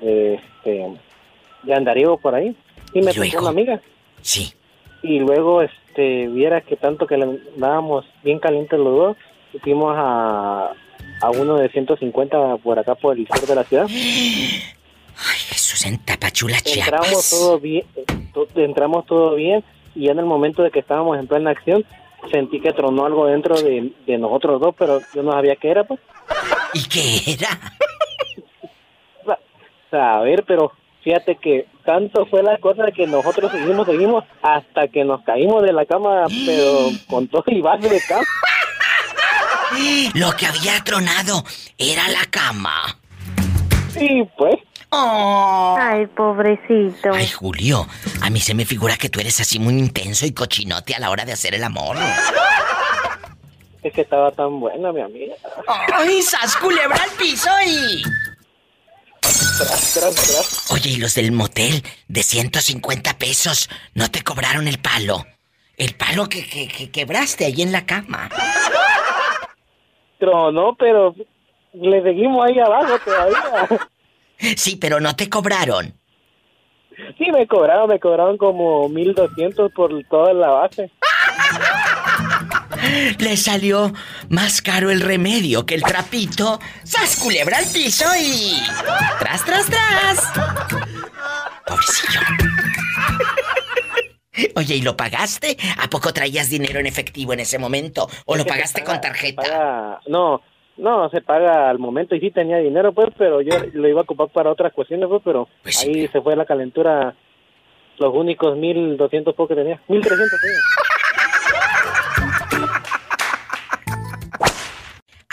[0.00, 0.86] de, este,
[1.62, 2.56] de andariego por ahí
[2.92, 3.80] y me tocó una amiga.
[4.20, 4.52] Sí.
[5.02, 9.16] Y luego, este, viera que tanto que le dábamos bien calientes los dos,
[9.62, 10.72] fuimos a,
[11.22, 13.86] a uno de 150 por acá por el sur de la ciudad.
[13.88, 17.30] Ay, Jesús, en Tapachula, Entramos Chiapas.
[17.30, 17.84] todo bien,
[18.34, 19.62] to- entramos todo bien
[19.94, 21.84] y en el momento de que estábamos en plena acción
[22.30, 25.84] sentí que tronó algo dentro de, de nosotros dos, pero yo no sabía qué era,
[25.84, 26.00] pues.
[26.74, 27.48] ¿Y qué era?
[29.92, 30.72] A ver, pero
[31.02, 35.72] fíjate que tanto fue la cosa que nosotros seguimos, seguimos hasta que nos caímos de
[35.72, 38.22] la cama, pero con todo y base de cama.
[40.14, 41.42] Lo que había tronado
[41.78, 42.98] era la cama.
[44.00, 44.56] Y pues,
[44.92, 45.76] Oh.
[45.78, 47.12] Ay, pobrecito.
[47.12, 47.86] Ay, Julio,
[48.22, 51.10] a mí se me figura que tú eres así muy intenso y cochinote a la
[51.10, 51.96] hora de hacer el amor.
[53.82, 55.34] es que estaba tan buena mi amiga.
[55.94, 58.02] ¡Ay, sas culebra al piso y...
[59.20, 60.70] Tras, tras, tras.
[60.72, 65.24] Oye, ¿y los del motel de 150 pesos no te cobraron el palo?
[65.76, 68.28] El palo que, que- que quebraste ahí en la cama.
[70.18, 71.14] Tronó, pero
[71.74, 73.68] le seguimos ahí abajo todavía.
[74.56, 75.94] Sí, pero no te cobraron.
[77.18, 80.90] Sí, me cobraron, me cobraron como 1200 por toda la base.
[83.18, 83.92] Le salió
[84.28, 86.60] más caro el remedio que el trapito.
[86.84, 88.60] ¡Sas culebra al piso y...
[89.18, 90.32] ¡Tras, tras, tras!
[91.66, 92.20] Pobrecillo.
[94.56, 95.56] Oye, ¿y lo pagaste?
[95.78, 98.08] ¿A poco traías dinero en efectivo en ese momento?
[98.26, 99.42] ¿O lo pagaste paga- con tarjeta?
[99.42, 100.40] paga- no,
[100.80, 104.04] no, se paga al momento y sí tenía dinero, pues, pero yo lo iba a
[104.04, 107.14] ocupar para otras cuestiones, pues, pero Pues sí, ahí se fue la calentura.
[107.98, 109.80] Los únicos 1200 pocos que tenía.
[109.88, 110.58] 1300 tenía.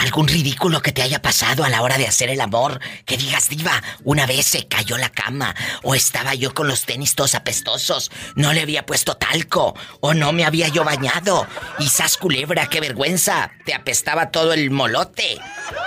[0.08, 2.80] ¿Algún ridículo que te haya pasado a la hora de hacer el amor?
[3.06, 3.74] Que digas, diva,
[4.06, 8.54] una vez se cayó la cama, o estaba yo con los tenis todos apestosos, no
[8.54, 11.46] le había puesto talco, o no me había yo bañado.
[11.80, 15.40] Y sas culebra, qué vergüenza, te apestaba todo el molote.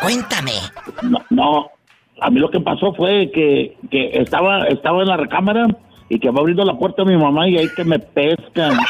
[0.02, 0.52] Cuéntame.
[1.00, 1.70] No, no,
[2.20, 5.66] a mí lo que pasó fue que, que estaba, estaba en la recámara
[6.10, 8.76] y que va abriendo la puerta a mi mamá y ahí que me pescan.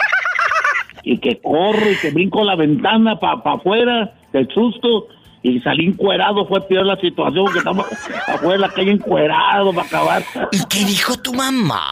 [1.03, 5.07] Y que corro y que brinco la ventana para afuera del susto
[5.43, 7.87] y salí encuerado, fue peor la situación, que estamos
[8.27, 10.23] afuera de la calle encuerado para acabar.
[10.53, 11.83] ¿Y qué dijo tu mamá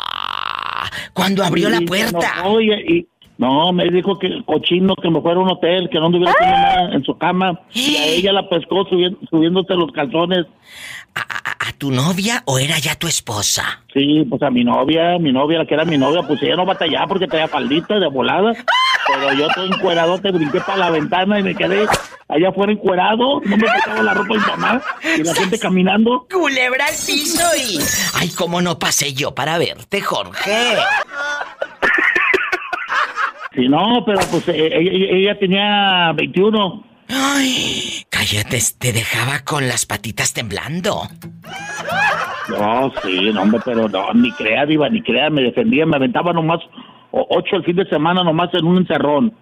[1.14, 2.42] cuando abrió la puerta?
[2.60, 3.06] y-
[3.38, 6.32] no, me dijo que el cochino que me fuera a un hotel, que no anduviera
[6.32, 7.60] haciendo nada en su cama.
[7.72, 10.44] Y a ella la pescó subiendo, subiéndose los calzones.
[11.14, 13.82] ¿A tu novia o era ya tu esposa?
[13.92, 16.66] Sí, pues a mi novia, mi novia, la que era mi novia, pues ella no
[16.66, 18.52] batallaba porque traía faldita de volada.
[19.06, 21.86] Pero yo todo encuerado, te brinqué para la ventana y me quedé
[22.28, 23.40] allá afuera encuerado.
[23.40, 24.82] No me sacaba la ropa de mi mamá
[25.16, 26.26] y la gente caminando.
[26.30, 27.78] Culebra al piso y...
[28.14, 30.76] Ay, cómo no pasé yo para verte, Jorge.
[33.54, 36.84] Sí, no, pero pues eh, ella, ella tenía 21.
[37.08, 41.08] Ay, cállate, te dejaba con las patitas temblando.
[42.48, 46.32] No, sí, no, hombre, pero no, ni crea, Diva, ni crea, me defendía, me aventaba
[46.32, 46.60] nomás
[47.10, 49.34] ocho el fin de semana nomás en un encerrón.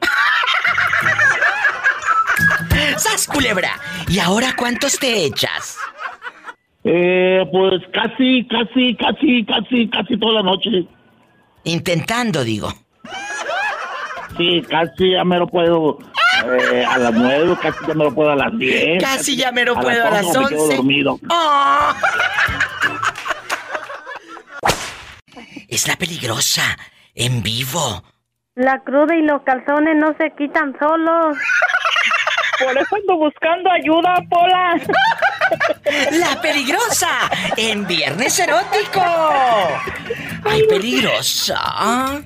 [2.96, 3.70] ¡Sas, culebra!
[4.08, 5.76] ¿Y ahora cuántos te echas?
[6.84, 10.86] Eh, pues casi, casi, casi, casi, casi toda la noche.
[11.64, 12.72] Intentando, digo.
[14.36, 15.98] Sí, casi ya me lo puedo
[16.54, 19.02] eh, a las nueve, casi ya me lo puedo a las diez.
[19.02, 20.76] Casi ya me lo puedo a las once me quedo 11.
[20.76, 21.20] dormido.
[21.30, 21.92] ¡Oh!
[25.68, 26.76] Es la peligrosa,
[27.14, 28.02] en vivo.
[28.54, 31.36] La cruda y los calzones no se quitan solos.
[32.58, 34.80] Por eso ando buscando ayuda, Pola.
[36.12, 39.02] La peligrosa, en Viernes Erótico.
[40.48, 42.22] Ay, peligrosa.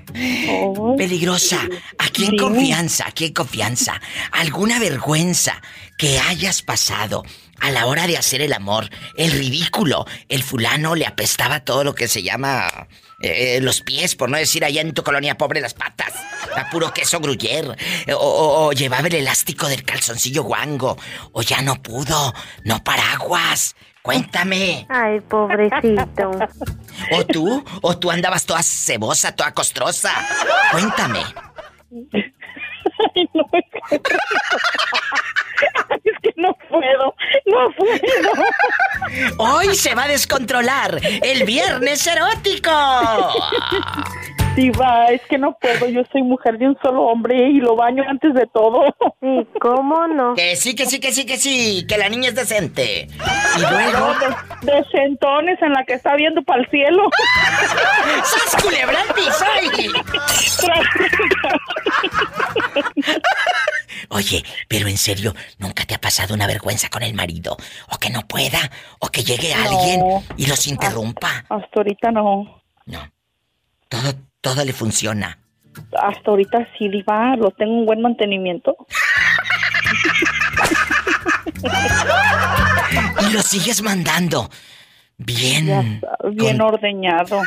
[0.97, 1.61] Peligrosa.
[1.99, 4.01] Aquí en confianza, aquí en confianza.
[4.33, 5.61] ¿Alguna vergüenza
[5.97, 7.25] que hayas pasado
[7.61, 8.91] a la hora de hacer el amor?
[9.17, 10.07] El ridículo.
[10.29, 12.89] El fulano le apestaba todo lo que se llama
[13.23, 16.13] eh, los pies, por no decir allá en tu colonia pobre las patas.
[16.57, 17.77] A puro queso gruyer.
[18.13, 20.97] O, o- o llevaba el elástico del calzoncillo guango.
[21.33, 22.35] O ya no pudo.
[22.65, 23.77] No paraguas.
[24.03, 24.87] Cuéntame.
[24.89, 26.31] Ay, pobrecito.
[27.13, 27.65] ¿O tú?
[27.83, 30.11] ¿O tú andabas toda cebosa, toda costrosa?
[30.73, 31.21] Cuéntame.
[33.15, 33.81] Ay, no, es que...
[35.91, 37.15] Ay, es que no puedo,
[37.47, 37.99] no puedo.
[39.39, 42.71] Hoy se va a descontrolar el viernes erótico.
[44.57, 48.03] Diva, es que no puedo, yo soy mujer de un solo hombre y lo baño
[48.09, 48.85] antes de todo.
[49.61, 50.35] ¿cómo no?
[50.35, 53.07] Que sí, que sí, que sí, que sí, que la niña es decente.
[53.57, 54.15] Y luego...
[54.63, 57.09] De, de sentones en la que está viendo para el cielo.
[58.25, 59.45] ¡Sas culebra al piso
[64.11, 67.57] Oye, pero en serio, ¿nunca te ha pasado una vergüenza con el marido?
[67.91, 69.63] O que no pueda, o que llegue No.
[69.63, 70.01] alguien
[70.37, 71.45] y los interrumpa.
[71.49, 72.63] Hasta ahorita no.
[73.89, 75.39] Todo, todo le funciona.
[76.01, 78.77] Hasta ahorita sí, Diva, lo tengo en buen mantenimiento.
[83.21, 84.51] Y lo sigues mandando.
[85.19, 86.01] Bien.
[86.33, 87.43] Bien ordeñado.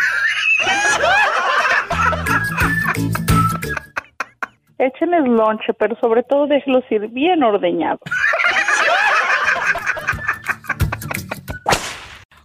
[4.83, 8.01] Échenles lonche, pero sobre todo déjelos ir bien ordeñados.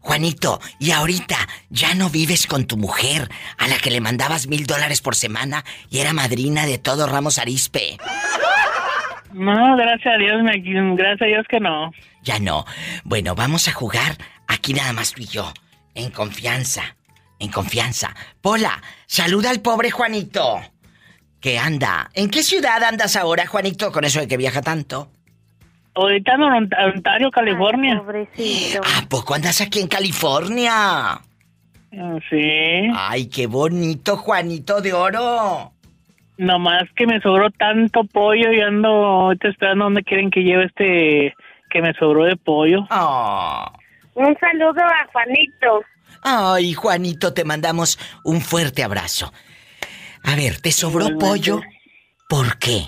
[0.00, 1.36] Juanito, y ahorita
[1.68, 5.64] ya no vives con tu mujer, a la que le mandabas mil dólares por semana
[5.90, 7.98] y era madrina de todo Ramos Arispe.
[9.32, 10.58] No, gracias a Dios, me,
[10.94, 11.90] gracias a Dios que no.
[12.22, 12.64] Ya no.
[13.04, 15.52] Bueno, vamos a jugar aquí nada más tú y yo.
[15.94, 16.96] En confianza.
[17.40, 18.14] En confianza.
[18.40, 20.60] Pola, saluda al pobre Juanito.
[21.40, 22.10] Que anda.
[22.14, 25.08] ¿En qué ciudad andas ahora, Juanito, con eso de que viaja tanto?
[25.94, 27.98] Ahorita en Ont- Ontario, California.
[27.98, 28.80] pobrecito.
[28.82, 31.20] ¿A poco andas aquí en California?
[32.28, 32.90] Sí.
[32.94, 35.72] Ay, qué bonito, Juanito de Oro.
[36.36, 41.34] Nomás que me sobró tanto pollo y ando ahorita esperando dónde quieren que lleve este
[41.70, 42.80] que me sobró de pollo.
[44.14, 45.82] Un saludo a Juanito.
[46.22, 49.32] Ay, Juanito, te mandamos un fuerte abrazo.
[50.30, 51.62] A ver, ¿te sobró pollo?
[52.28, 52.82] ¿Por qué?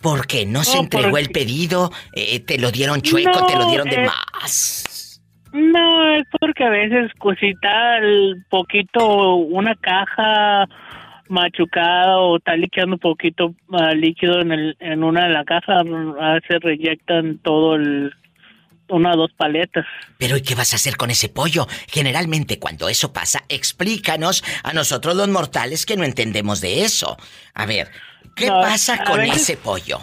[0.00, 0.46] ¿Por qué?
[0.46, 1.90] ¿No se No, entregó porque- el pedido?
[2.14, 3.44] Eh, ¿Te lo dieron chueco?
[3.46, 5.20] ¿Te lo No, dieron de eh, más?
[5.52, 10.66] No, es porque a veces cosita el poquito, una caja
[11.28, 15.80] machucada o está liqueando un poquito ah, líquido en, el, en una de la caja,
[15.80, 18.14] a veces reyectan todo el,
[18.92, 19.84] una o dos paletas.
[20.18, 21.66] Pero ¿y qué vas a hacer con ese pollo?
[21.90, 27.16] Generalmente cuando eso pasa, explícanos a nosotros los mortales que no entendemos de eso.
[27.54, 27.88] A ver,
[28.36, 29.98] ¿qué No, pasa con veces- ese pollo?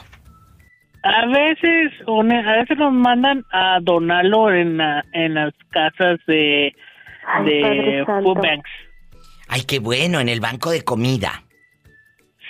[1.01, 6.75] A veces, a veces nos mandan a donarlo en, la- en las casas de,
[7.25, 8.69] Ay, de food banks.
[9.47, 11.43] Ay, qué bueno, en el banco de comida.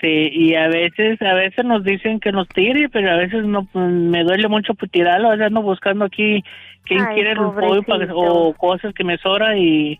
[0.02, 3.66] Sí, y a veces, a veces nos dicen que nos tire, pero a veces no,
[3.66, 6.42] pues, me duele mucho pues, tirarlo, a veces ando buscando aquí
[6.86, 10.00] quién Ay, quiere el pollo para- o cosas que me sobra y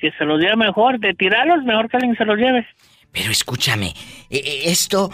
[0.00, 2.66] que se los lleve mejor, de tirarlos mejor que alguien se los lleve.
[3.12, 3.94] Pero escúchame,
[4.30, 5.10] eh, eh, esto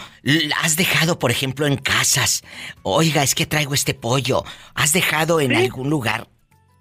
[0.62, 2.42] has dejado, por ejemplo, en casas.
[2.82, 4.42] Oiga, es que traigo este pollo.
[4.74, 6.26] ¿Has dejado en algún lugar?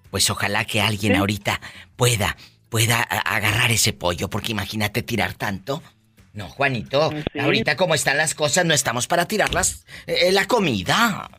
[0.10, 1.20] Pues ojalá que alguien Sí.
[1.20, 1.60] ahorita
[1.96, 2.38] pueda,
[2.70, 5.84] pueda agarrar ese pollo, porque imagínate tirar tanto.
[6.34, 11.30] No, Juanito, ahorita como están las cosas, no estamos para tirarlas eh, la comida.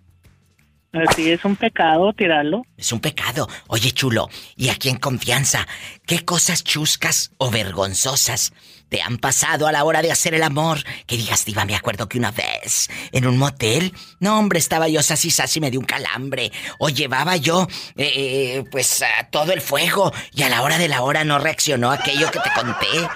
[0.92, 2.66] Así es un pecado tirarlo.
[2.76, 3.48] Es un pecado.
[3.68, 5.66] Oye, chulo, y aquí en confianza,
[6.04, 8.52] ¿qué cosas chuscas o vergonzosas
[8.90, 10.80] te han pasado a la hora de hacer el amor?
[11.06, 15.02] Que digas, diva, me acuerdo que una vez, en un motel, no, hombre, estaba yo
[15.02, 16.52] sasi sasi, me dio un calambre.
[16.78, 20.88] O llevaba yo, eh, eh, pues, a todo el fuego, y a la hora de
[20.88, 23.08] la hora no reaccionó aquello que te conté.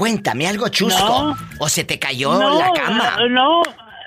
[0.00, 1.06] Cuéntame algo chusco.
[1.06, 1.36] No.
[1.58, 3.04] O se te cayó no, la cama.
[3.28, 3.60] No,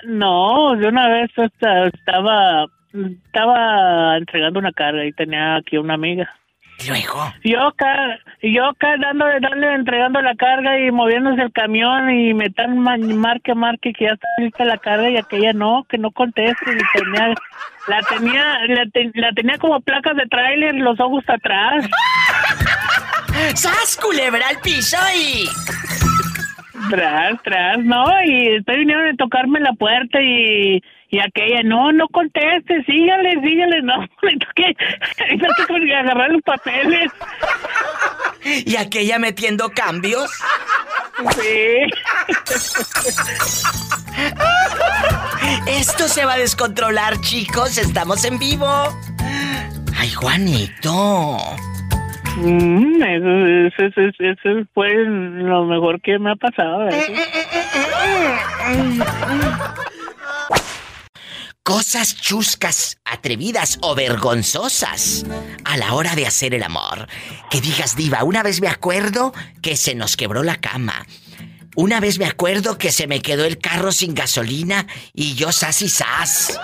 [0.06, 6.28] no, de una vez esta- estaba estaba entregando una carga y tenía aquí una amiga.
[6.88, 7.32] Luego.
[7.44, 12.46] Yo acá, yo acá dando, darle, entregando la carga y moviéndose el camión y me
[12.70, 16.64] ma- marque, marque que ya está lista la carga y aquella no, que no conteste
[16.72, 17.34] y tenía,
[17.86, 21.86] la tenía, la, te- la tenía como placas de tráiler, los ojos atrás.
[23.54, 25.48] ¡Sas, culebra al piso y...
[26.90, 32.06] Tras, tras, no, y después vinieron a tocarme la puerta y, y aquella, no, no
[32.08, 34.76] conteste, sígale, sígale, no, le toqué,
[35.30, 37.10] le toqué agarrar los papeles.
[38.44, 40.30] Y aquella metiendo cambios.
[41.38, 41.78] Sí.
[45.66, 47.78] Esto se va a descontrolar, chicos.
[47.78, 48.98] Estamos en vivo.
[49.96, 51.38] Ay, Juanito.
[52.36, 56.88] Mm, eso, eso, eso, eso fue lo mejor que me ha pasado.
[56.88, 57.12] eso.
[61.62, 65.24] Cosas chuscas, atrevidas o vergonzosas
[65.64, 67.08] a la hora de hacer el amor.
[67.50, 71.06] Que digas, diva, una vez me acuerdo que se nos quebró la cama.
[71.76, 75.80] Una vez me acuerdo que se me quedó el carro sin gasolina y yo sas
[75.82, 76.60] y sas.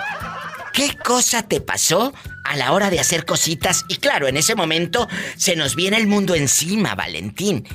[0.73, 2.13] ¿Qué cosa te pasó
[2.45, 3.85] a la hora de hacer cositas?
[3.89, 7.65] Y claro, en ese momento se nos viene el mundo encima, Valentín.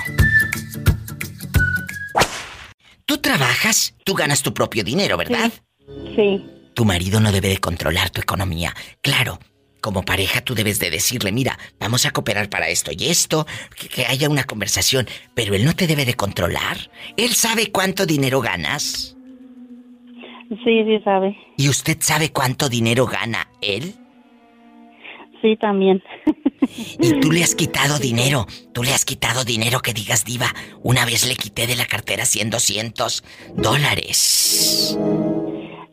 [3.05, 5.51] Tú trabajas, tú ganas tu propio dinero, ¿verdad?
[6.15, 6.45] Sí.
[6.73, 8.73] Tu marido no debe de controlar tu economía.
[9.01, 9.39] Claro,
[9.81, 13.45] como pareja tú debes de decirle, mira, vamos a cooperar para esto y esto,
[13.77, 16.77] que, que haya una conversación, pero él no te debe de controlar.
[17.17, 19.17] Él sabe cuánto dinero ganas.
[20.63, 21.35] Sí, sí sabe.
[21.57, 23.95] ¿Y usted sabe cuánto dinero gana él?
[25.41, 26.01] Sí, también.
[26.99, 28.47] Y tú le has quitado dinero.
[28.73, 30.53] Tú le has quitado dinero que digas, diva.
[30.81, 33.23] Una vez le quité de la cartera 100, 200
[33.55, 34.97] dólares.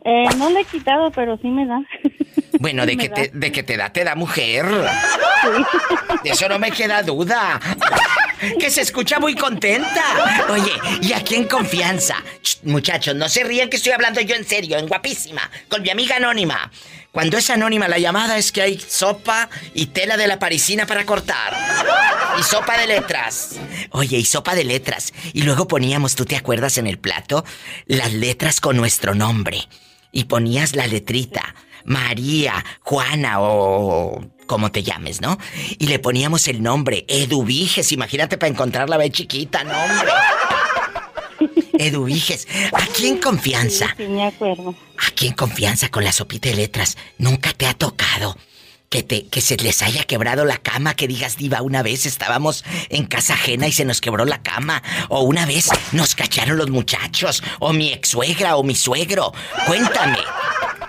[0.03, 1.79] Eh, no le he quitado, pero sí me da.
[2.59, 4.65] Bueno, de Me que, te, de que te da, te da mujer.
[6.23, 7.59] De eso no me queda duda.
[8.59, 10.03] que se escucha muy contenta.
[10.47, 10.71] Oye,
[11.01, 12.17] y aquí en confianza.
[12.43, 15.89] Ch, muchachos, no se rían que estoy hablando yo en serio, en guapísima, con mi
[15.89, 16.71] amiga anónima.
[17.11, 21.03] Cuando es anónima la llamada es que hay sopa y tela de la parisina para
[21.05, 21.53] cortar.
[22.39, 23.59] Y sopa de letras.
[23.89, 25.13] Oye, y sopa de letras.
[25.33, 27.43] Y luego poníamos, ¿tú te acuerdas en el plato?
[27.87, 29.67] Las letras con nuestro nombre.
[30.11, 31.55] Y ponías la letrita.
[31.85, 35.37] María, Juana o como te llames, ¿no?
[35.79, 40.11] Y le poníamos el nombre, Eduviges, imagínate para encontrarla ve chiquita, no hombre.
[41.79, 43.95] Eduviges, aquí en confianza.
[43.97, 44.75] Sí, me acuerdo.
[45.07, 48.35] Aquí en confianza con la sopita de letras, nunca te ha tocado
[48.91, 52.65] que te que se les haya quebrado la cama, que digas diva, una vez estábamos
[52.89, 56.69] en casa ajena y se nos quebró la cama, o una vez nos cacharon los
[56.69, 59.31] muchachos, o mi ex suegra o mi suegro.
[59.65, 60.17] Cuéntame.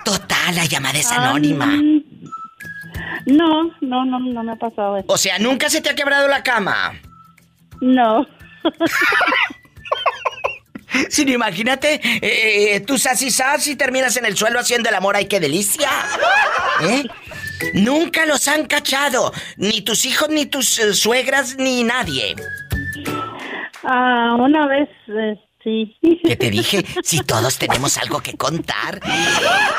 [0.03, 1.65] Total, la llamada es anónima.
[3.25, 5.05] No, no, no, no me ha pasado eso.
[5.07, 6.99] O sea, nunca se te ha quebrado la cama.
[7.79, 8.27] No.
[11.09, 15.15] Sino imagínate, eh, tú sas y sas y terminas en el suelo haciendo el amor.
[15.15, 15.89] ¡Ay, qué delicia!
[16.81, 17.05] ¿Eh?
[17.73, 19.31] Nunca los han cachado.
[19.57, 22.35] Ni tus hijos, ni tus eh, suegras, ni nadie.
[23.83, 25.97] Ah, una vez, eh, sí.
[26.23, 26.85] ¿Qué te dije?
[27.03, 28.99] Si todos tenemos algo que contar.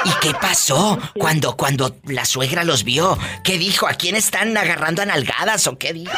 [0.05, 3.16] ¿Y qué pasó cuando, cuando la suegra los vio?
[3.43, 3.87] ¿Qué dijo?
[3.87, 6.12] ¿A quién están agarrando a nalgadas o qué dijo?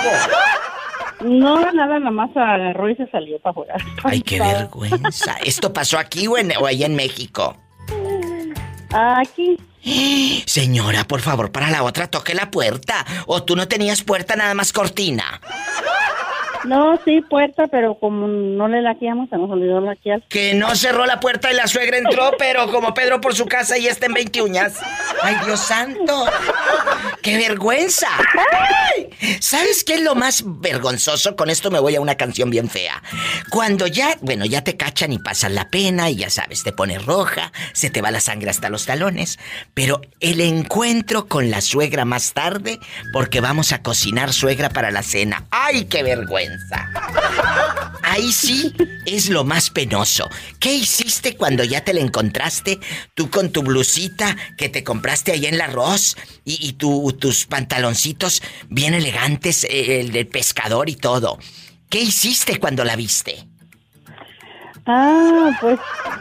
[1.20, 3.82] No, nada, nada más agarró y se salió para jugar.
[4.04, 5.36] Ay, qué vergüenza.
[5.44, 7.56] ¿Esto pasó aquí o, en, o allá en México?
[8.92, 9.58] Aquí.
[10.46, 13.06] Señora, por favor, para la otra toque la puerta.
[13.26, 15.40] ¿O tú no tenías puerta, nada más cortina?
[16.64, 20.22] No, sí, puerta, pero como no le laqueamos, se nos olvidó laquear.
[20.28, 23.78] Que no cerró la puerta y la suegra entró, pero como Pedro por su casa
[23.78, 24.74] y está en 20 uñas.
[25.22, 26.26] ¡Ay, Dios santo!
[27.22, 28.08] ¡Qué vergüenza!
[29.40, 31.36] ¿Sabes qué es lo más vergonzoso?
[31.36, 33.02] Con esto me voy a una canción bien fea.
[33.50, 37.04] Cuando ya, bueno, ya te cachan y pasan la pena y ya sabes, te pones
[37.04, 39.38] roja, se te va la sangre hasta los talones,
[39.74, 42.78] pero el encuentro con la suegra más tarde
[43.12, 45.44] porque vamos a cocinar suegra para la cena.
[45.50, 46.45] ¡Ay, qué vergüenza!
[48.02, 48.72] Ahí sí
[49.04, 50.28] es lo más penoso.
[50.60, 52.78] ¿Qué hiciste cuando ya te la encontraste?
[53.14, 58.42] Tú con tu blusita que te compraste ahí en la arroz y, tu- tus pantaloncitos
[58.68, 61.38] bien elegantes, eh, el del pescador y todo.
[61.90, 63.46] ¿Qué hiciste cuando la viste?
[64.86, 65.78] Ah, pues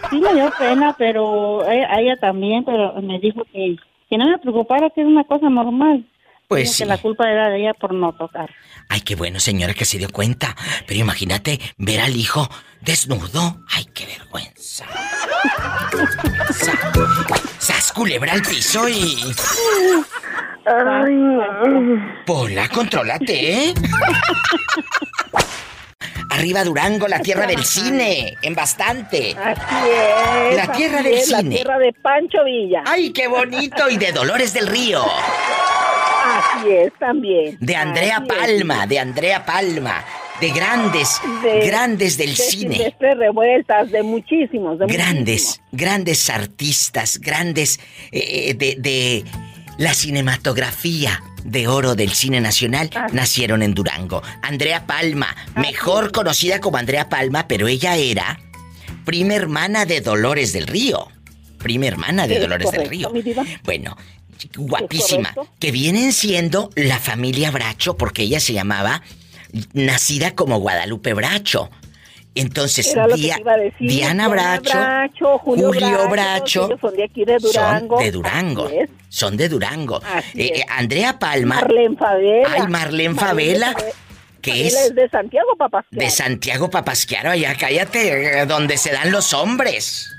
[0.10, 3.76] sí me dio pena, pero e- a ella también, pero me dijo que,
[4.10, 6.04] que no me preocupara, que es una cosa normal.
[6.48, 6.84] Pues Dijo sí.
[6.84, 8.50] que la culpa era de ella por no tocar.
[8.89, 10.56] Ay, qué bueno, señora, que se dio cuenta.
[10.88, 12.48] Pero imagínate ver al hijo
[12.82, 13.58] desnudo.
[13.72, 14.86] Ay, qué vergüenza.
[16.52, 16.93] Sa-
[17.60, 19.18] Sas culebra al piso y.
[22.26, 23.74] Pola, contrólate, ¿eh?
[26.30, 29.36] Arriba Durango, la tierra del cine, en bastante.
[29.38, 29.89] Así
[30.49, 30.56] es.
[30.58, 31.56] La tierra del es, La cine.
[31.56, 32.84] tierra de Pancho Villa.
[32.86, 33.89] ¡Ay, qué bonito!
[33.89, 35.03] Y de Dolores del Río.
[35.03, 37.58] Así es, también.
[37.60, 38.36] De Andrea Así es.
[38.38, 40.03] Palma, de Andrea Palma.
[40.41, 42.76] De grandes, De- grandes del de cine.
[42.76, 47.80] Silvestre Revueltas, de muchísimos, de Grandes, grandes artistas, grandes
[48.12, 49.24] eh, de, de
[49.78, 54.24] la cinematografía de oro del cine nacional nacieron en Durango.
[54.42, 58.40] Andrea Palma, mejor conocida como Andrea Palma, pero ella era
[59.06, 61.08] prima hermana de Dolores del Río.
[61.60, 63.10] Prima hermana de Es Dolores del Río.
[63.12, 63.24] mi.
[63.64, 63.98] Bueno,
[64.56, 65.34] guapísima.
[65.60, 69.02] Que vienen siendo la familia Bracho, porque ella se llamaba,
[69.74, 71.70] nacida como Guadalupe Bracho.
[72.36, 73.90] Entonces, Era lo que Dia- te iba a decir.
[73.90, 77.96] Diana Bracho, Julio, Julio Bracho, son de aquí de Durango.
[77.96, 78.72] son de Durango.
[79.10, 80.02] Son de Durango.
[80.34, 82.50] Eh, eh, Andrea Palma, Marlene Favela.
[82.54, 83.74] Ay, Marlene Favela,
[84.42, 85.86] que Favela es es de Santiago, papá.
[85.90, 90.10] de Santiago Papasquiaro, allá cállate, eh, donde se dan los hombres.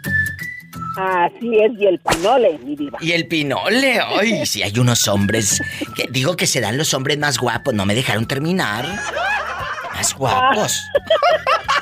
[0.98, 2.98] Así es, y el pinole, mi diva.
[3.02, 5.60] Y el pinole, ay, si hay unos hombres,
[5.94, 8.86] que, digo que se dan los hombres más guapos, no me dejaron terminar.
[9.96, 10.82] Más guapos.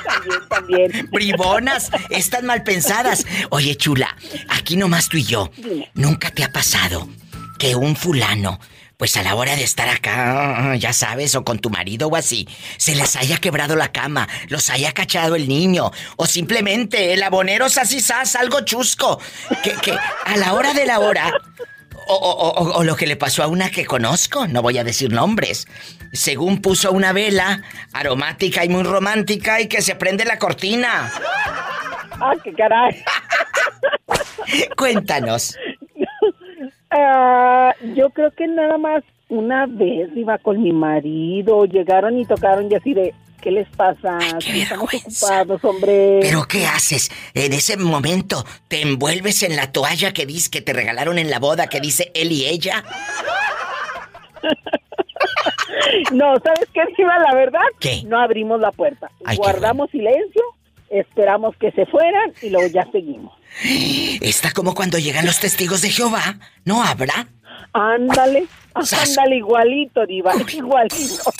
[0.07, 1.09] También, también.
[1.11, 3.25] Bribonas, estas mal pensadas.
[3.49, 4.15] Oye, chula,
[4.49, 5.51] aquí nomás tú y yo.
[5.57, 5.91] Dime.
[5.95, 7.09] ¿Nunca te ha pasado
[7.59, 8.59] que un fulano,
[8.97, 12.47] pues a la hora de estar acá, ya sabes, o con tu marido o así,
[12.77, 17.65] se les haya quebrado la cama, los haya cachado el niño, o simplemente el abonero
[17.65, 19.19] así sas, algo chusco,
[19.63, 19.91] que, que
[20.25, 21.33] a la hora de la hora,
[22.07, 24.83] o, o- o- o lo que le pasó a una que conozco, no voy a
[24.83, 25.67] decir nombres,
[26.15, 27.61] según puso una vela
[27.93, 31.11] aromática y muy romántica y que se prende la cortina.
[32.19, 33.03] Ah, qué caray.
[34.77, 35.57] Cuéntanos.
[36.97, 42.71] Ah, yo creo que nada más una vez iba con mi marido, llegaron y tocaron
[42.71, 43.13] y así de,
[43.45, 44.17] ¿Qué les pasa?
[44.39, 46.17] qué Estamos ocupados, hombre.
[46.19, 47.11] ¿Pero qué haces?
[47.35, 51.37] En ese momento, ¿te envuelves en la toalla que dice que te regalaron en la
[51.37, 52.83] boda que dice él y ella?
[56.11, 57.17] No, ¿sabes qué, Diva?
[57.19, 58.03] La verdad, ¿Qué?
[58.05, 59.09] no abrimos la puerta.
[59.25, 60.41] Ay, Guardamos silencio,
[60.89, 63.33] esperamos que se fueran y luego ya seguimos.
[64.21, 66.37] Está como cuando llegan los testigos de Jehová.
[66.65, 67.27] ¿No habrá?
[67.73, 68.45] Ándale,
[68.83, 69.09] Sas.
[69.17, 71.31] ándale igualito, Diva, igualito.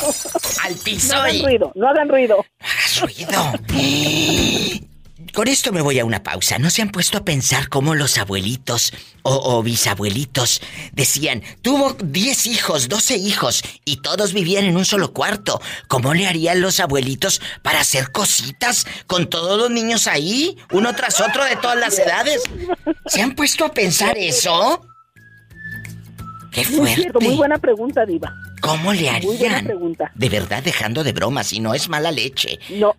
[0.64, 2.46] Al piso No hagan ruido, no hagan ruido.
[2.60, 3.52] hagas ruido.
[5.36, 6.58] Con esto me voy a una pausa.
[6.60, 10.62] ¿No se han puesto a pensar cómo los abuelitos o, o bisabuelitos
[10.94, 15.62] decían, tuvo 10 hijos, 12 hijos y todos vivían en un solo cuarto?
[15.90, 21.20] ¿Cómo le harían los abuelitos para hacer cositas con todos los niños ahí, uno tras
[21.20, 22.42] otro de todas las edades?
[23.08, 24.86] ¿Se han puesto a pensar eso?
[26.54, 27.28] ¡Qué Muy cierto, fuerte!
[27.28, 28.34] muy buena pregunta, Diva.
[28.62, 29.66] ¿Cómo le Muy buena harían?
[29.66, 30.12] pregunta.
[30.16, 32.58] De verdad, dejando de bromas, y no es mala leche.
[32.70, 32.96] No.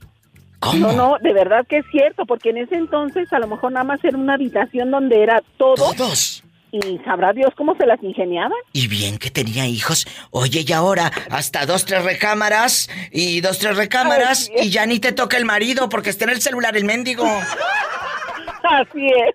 [0.70, 0.92] ¿Cómo?
[0.92, 3.84] No, no, de verdad que es cierto, porque en ese entonces a lo mejor nada
[3.84, 5.92] más era una habitación donde era todo.
[5.94, 6.42] Todos.
[6.72, 8.58] Y sabrá Dios cómo se las ingeniaban.
[8.72, 10.06] Y bien que tenía hijos.
[10.30, 15.12] Oye, y ahora hasta dos, tres recámaras y dos, tres recámaras y ya ni te
[15.12, 17.24] toca el marido porque está en el celular el mendigo.
[18.62, 19.34] Así es.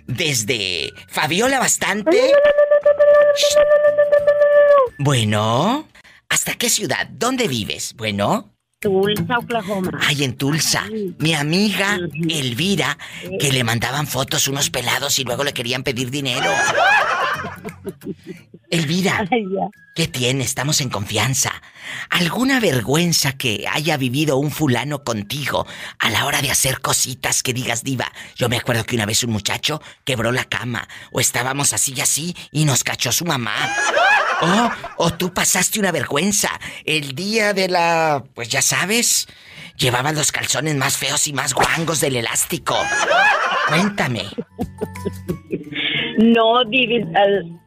[0.07, 2.35] Desde Fabiola bastante.
[4.99, 5.89] Bueno,
[6.29, 7.07] ¿hasta qué ciudad?
[7.09, 7.95] ¿Dónde vives?
[7.97, 8.56] Bueno.
[8.87, 9.99] Tulsa, Oklahoma.
[10.01, 10.85] Ay, en Tulsa.
[11.19, 12.97] Mi amiga Elvira,
[13.39, 16.51] que le mandaban fotos unos pelados y luego le querían pedir dinero.
[18.71, 19.29] Elvira,
[19.95, 20.43] ¿qué tiene?
[20.43, 21.53] Estamos en confianza.
[22.11, 25.67] ¿Alguna vergüenza que haya vivido un fulano contigo
[25.99, 28.11] a la hora de hacer cositas que digas diva?
[28.35, 32.01] Yo me acuerdo que una vez un muchacho quebró la cama o estábamos así y
[32.01, 33.55] así y nos cachó su mamá.
[34.43, 36.51] Oh, o tú pasaste una vergüenza
[36.85, 38.25] el día de la...
[38.35, 39.29] pues ya sabes,
[39.77, 42.77] llevabas los calzones más feos y más guangos del elástico.
[43.69, 44.23] Cuéntame.
[46.19, 46.63] No,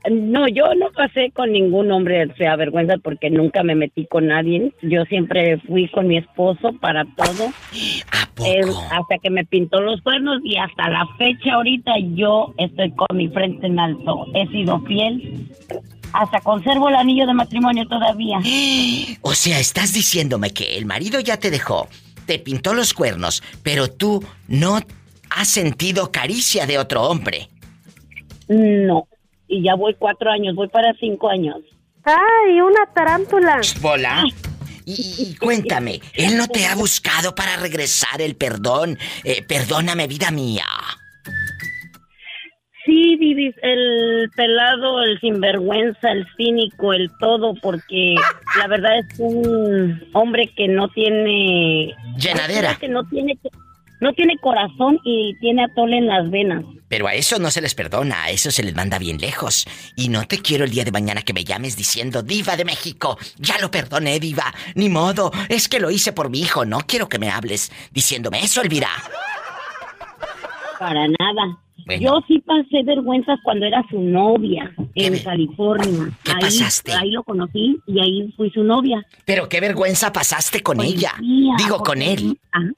[0.09, 4.74] no, yo no pasé con ningún hombre fea vergüenza porque nunca me metí con nadie.
[4.82, 7.51] Yo siempre fui con mi esposo para todo.
[8.45, 8.61] Eh,
[8.91, 13.28] hasta que me pintó los cuernos y hasta la fecha ahorita yo estoy con mi
[13.28, 14.26] frente en alto.
[14.34, 15.47] He sido fiel.
[16.14, 18.39] Hasta conservo el anillo de matrimonio todavía.
[19.22, 21.88] O sea, estás diciéndome que el marido ya te dejó,
[22.26, 24.80] te pintó los cuernos, pero tú no
[25.30, 27.49] has sentido caricia de otro hombre.
[28.47, 29.07] No.
[29.47, 31.57] Y ya voy cuatro años, voy para cinco años.
[32.03, 33.62] ¡Ay, una tarántula!
[33.82, 34.24] Bola.
[34.86, 38.97] Y, y cuéntame, ¿él no te ha buscado para regresar el perdón?
[39.24, 40.66] Eh, perdóname, vida mía.
[42.86, 48.15] Sí, Divis, el pelado, el sinvergüenza, el cínico, el todo, porque
[48.57, 51.93] la verdad es un hombre que no tiene...
[52.17, 52.75] Llenadera.
[52.75, 53.38] Que no tiene,
[53.99, 56.63] no tiene corazón y tiene atole en las venas.
[56.88, 59.67] Pero a eso no se les perdona, a eso se les manda bien lejos.
[59.95, 63.17] Y no te quiero el día de mañana que me llames diciendo, Diva de México,
[63.38, 64.53] ya lo perdoné, Diva.
[64.75, 66.65] Ni modo, es que lo hice por mi hijo.
[66.65, 68.89] No quiero que me hables diciéndome eso, Elvira.
[70.80, 71.59] Para nada.
[71.99, 76.09] Yo sí pasé vergüenzas cuando era su novia en California.
[76.23, 76.91] ¿Qué ahí, pasaste?
[76.93, 79.05] Ahí lo conocí y ahí fui su novia.
[79.25, 81.11] Pero qué vergüenza pasaste con ella.
[81.57, 82.38] Digo, con él.
[82.51, 82.71] Ajá,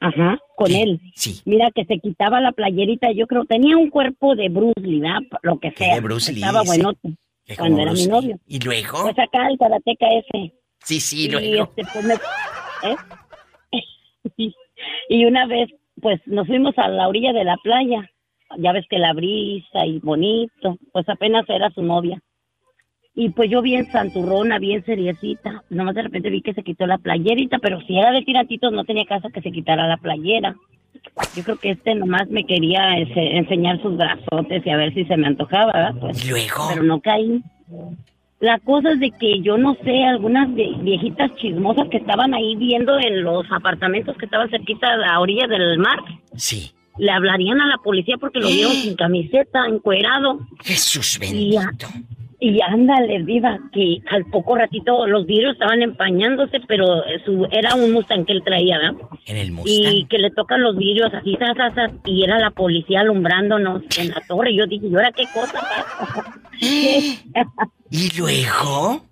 [0.00, 1.00] Ajá, con él.
[1.14, 1.40] Sí.
[1.46, 5.20] Mira que se quitaba la playerita, yo creo, tenía un cuerpo de Bruce Lee, ¿verdad?
[5.42, 5.94] Lo que sea.
[5.94, 7.16] de Bruce Lee, Estaba buenote
[7.56, 8.10] cuando era mi Bruce Lee.
[8.10, 8.36] novio.
[8.46, 9.02] ¿Y luego?
[9.02, 10.52] Pues acá el karateca ese.
[10.84, 11.72] Sí, sí, y luego.
[11.76, 12.14] este, pues me-
[12.90, 12.96] ¿eh?
[15.08, 15.70] y una vez,
[16.02, 18.10] pues nos fuimos a la orilla de la playa.
[18.58, 22.20] Ya ves que la brisa y bonito, pues apenas era su novia.
[23.16, 25.62] Y pues yo bien santurrona, bien seriecita.
[25.70, 28.84] Nomás de repente vi que se quitó la playerita, pero si era de tirantitos no
[28.84, 30.54] tenía caso que se quitara la playera.
[31.36, 35.04] Yo creo que este nomás me quería ese- enseñar sus brazotes y a ver si
[35.04, 35.94] se me antojaba, ¿verdad?
[36.00, 36.64] Pues, luego?
[36.70, 37.40] Pero no caí.
[38.40, 42.56] La cosa es de que yo no sé, algunas vie- viejitas chismosas que estaban ahí
[42.56, 45.98] viendo en los apartamentos que estaban cerquita a la orilla del mar,
[46.34, 46.72] Sí.
[46.98, 50.40] Le hablarían a la policía porque lo vieron sin camiseta, encuerado.
[50.64, 51.70] Jesús Y, a-
[52.40, 57.92] y ándale, viva, que al poco ratito los vidrios estaban empañándose, pero su, era un
[57.92, 58.94] Mustang que él traía, ¿verdad?
[59.26, 62.50] En el Y que le tocan los vidrios así, zas, zas, zas, y era la
[62.50, 64.54] policía alumbrándonos en la torre.
[64.54, 65.60] Yo dije, ¿y ahora qué cosa?
[67.90, 69.04] ¿Y luego?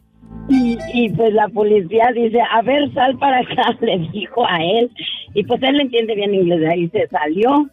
[0.48, 4.90] Y, y pues la policía dice, a ver, sal para acá, le dijo a él.
[5.34, 7.68] Y pues él entiende bien inglés, de ahí se salió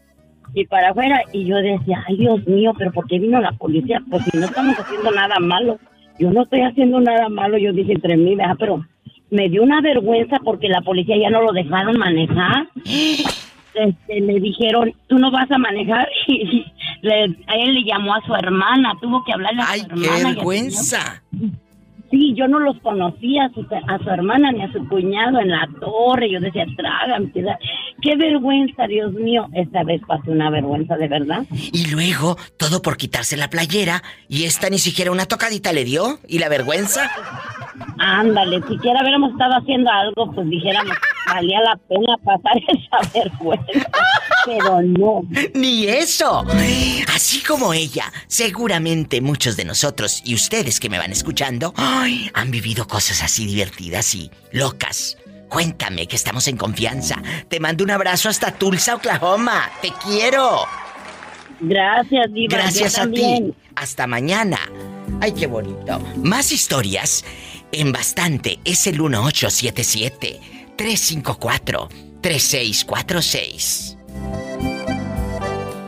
[0.54, 1.22] y para afuera.
[1.34, 4.02] Y yo decía, ay Dios mío, pero ¿por qué vino la policía?
[4.10, 5.78] Pues si no estamos haciendo nada malo.
[6.20, 8.56] Yo no estoy haciendo nada malo, yo dije entre mí, ¿verdad?
[8.60, 8.86] pero
[9.32, 12.68] me dio una vergüenza porque la policía ya no lo dejaron manejar.
[13.76, 16.10] Este, le dijeron, tú no vas a manejar.
[16.28, 16.66] Y
[17.02, 20.02] le- a él le llamó a su hermana, tuvo que hablarle a su ¡Ay, hermana.
[20.02, 21.24] qué y al vergüenza!
[22.10, 25.50] Sí, yo no los conocía, a su, a su hermana ni a su cuñado en
[25.50, 26.30] la torre.
[26.32, 27.32] Yo decía, trágame,
[28.02, 29.48] qué vergüenza, Dios mío.
[29.54, 31.46] Esta vez pasó una vergüenza de verdad.
[31.52, 36.20] Y luego, todo por quitarse la playera, y esta ni siquiera una tocadita le dio,
[36.28, 37.10] y la vergüenza.
[38.00, 40.96] Ándale, siquiera hubiéramos estado haciendo algo, pues dijéramos,
[41.28, 43.92] valía la pena pasar esa vergüenza.
[44.46, 45.22] Pero no.
[45.54, 46.46] Ni eso.
[47.14, 52.52] Así como ella, seguramente muchos de nosotros y ustedes que me van escuchando ay, han
[52.52, 55.18] vivido cosas así divertidas y locas.
[55.50, 57.22] Cuéntame que estamos en confianza.
[57.48, 59.70] Te mando un abrazo hasta Tulsa, Oklahoma.
[59.82, 60.62] Te quiero.
[61.60, 62.58] Gracias, Diva.
[62.58, 63.54] Gracias yo a ti.
[63.76, 64.60] Hasta mañana.
[65.22, 66.00] Ay, qué bonito.
[66.18, 67.26] Más historias
[67.72, 70.40] en bastante es el 1877
[70.78, 71.90] 354
[72.22, 73.98] 3646.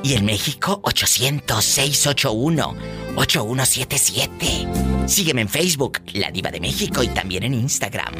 [0.04, 2.76] Y en México 800 681
[3.16, 4.91] 8177.
[5.06, 8.14] Sígueme en Facebook, La Diva de México y también en Instagram.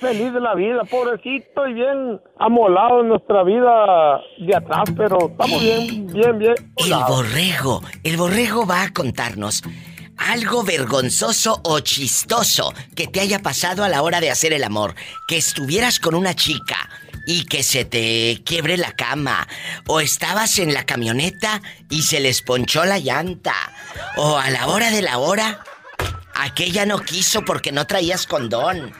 [0.00, 5.60] Feliz de la vida, pobrecito, y bien amolado en nuestra vida de atrás, pero estamos
[5.60, 6.54] bien, bien, bien.
[6.76, 9.62] El borrego, el borrego va a contarnos
[10.18, 14.94] algo vergonzoso o chistoso que te haya pasado a la hora de hacer el amor.
[15.26, 16.88] Que estuvieras con una chica
[17.28, 19.46] y que se te quiebre la cama.
[19.86, 21.60] O estabas en la camioneta
[21.90, 23.52] y se les ponchó la llanta.
[24.16, 25.58] O a la hora de la hora,
[26.34, 28.92] aquella no quiso porque no traías condón.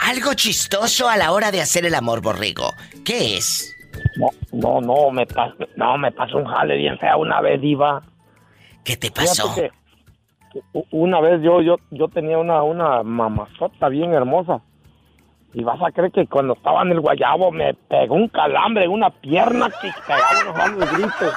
[0.00, 2.74] Algo chistoso a la hora de hacer el amor, borrego.
[3.06, 3.74] ¿Qué es?
[4.16, 8.02] No, no, no, me pasó, no, me pasó un jale bien fea una vez, Diva.
[8.84, 9.54] ¿Qué te pasó?
[10.90, 14.60] una vez yo, yo, yo tenía una, una mamazota bien hermosa.
[15.54, 18.90] Y vas a creer que cuando estaba en el guayabo me pegó un calambre en
[18.90, 21.34] una pierna que pegaba unos gritos.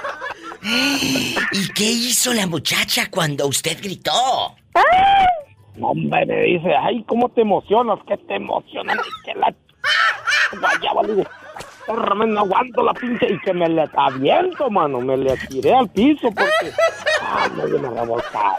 [1.51, 4.11] ¿Y qué hizo la muchacha cuando usted gritó?
[5.75, 7.99] No, Hombre, me dice, ay, ¿cómo te emocionas?
[8.07, 8.97] ¿Qué te emocionas?
[8.97, 9.53] Y que la
[10.59, 11.29] guayaba, le digo,
[11.85, 15.89] "Córreme, no aguanto la pinche y que me le aviento, mano, me le tiré al
[15.89, 16.71] piso porque,
[17.21, 18.55] ah, no, yo me revolcaba.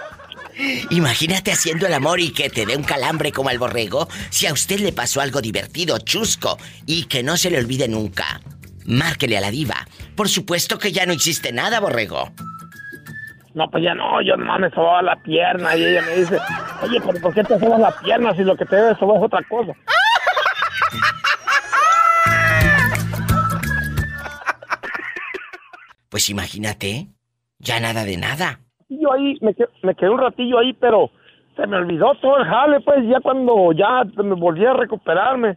[0.90, 4.08] Imagínate haciendo el amor y que te dé un calambre como al borrego.
[4.30, 8.40] Si a usted le pasó algo divertido, chusco, y que no se le olvide nunca,
[8.86, 9.86] márquele a la diva.
[10.14, 12.32] Por supuesto que ya no hiciste nada, borrego.
[13.54, 16.38] No, pues ya no, yo nomás me sobaba la pierna y ella me dice,
[16.82, 19.24] oye, pero ¿por qué te sobas la pierna si lo que te debe sobar es
[19.24, 19.72] otra cosa?
[26.10, 27.08] Pues imagínate,
[27.58, 28.60] ya nada de nada.
[28.88, 31.10] Yo ahí, me, me quedé un ratillo ahí, pero
[31.56, 35.56] se me olvidó todo el jale, pues ya cuando ya me volví a recuperarme.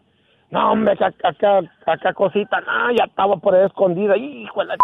[0.49, 4.77] No, hombre, acá, acá, acá cosita, no, ya estaba por ahí escondida, hijo de la...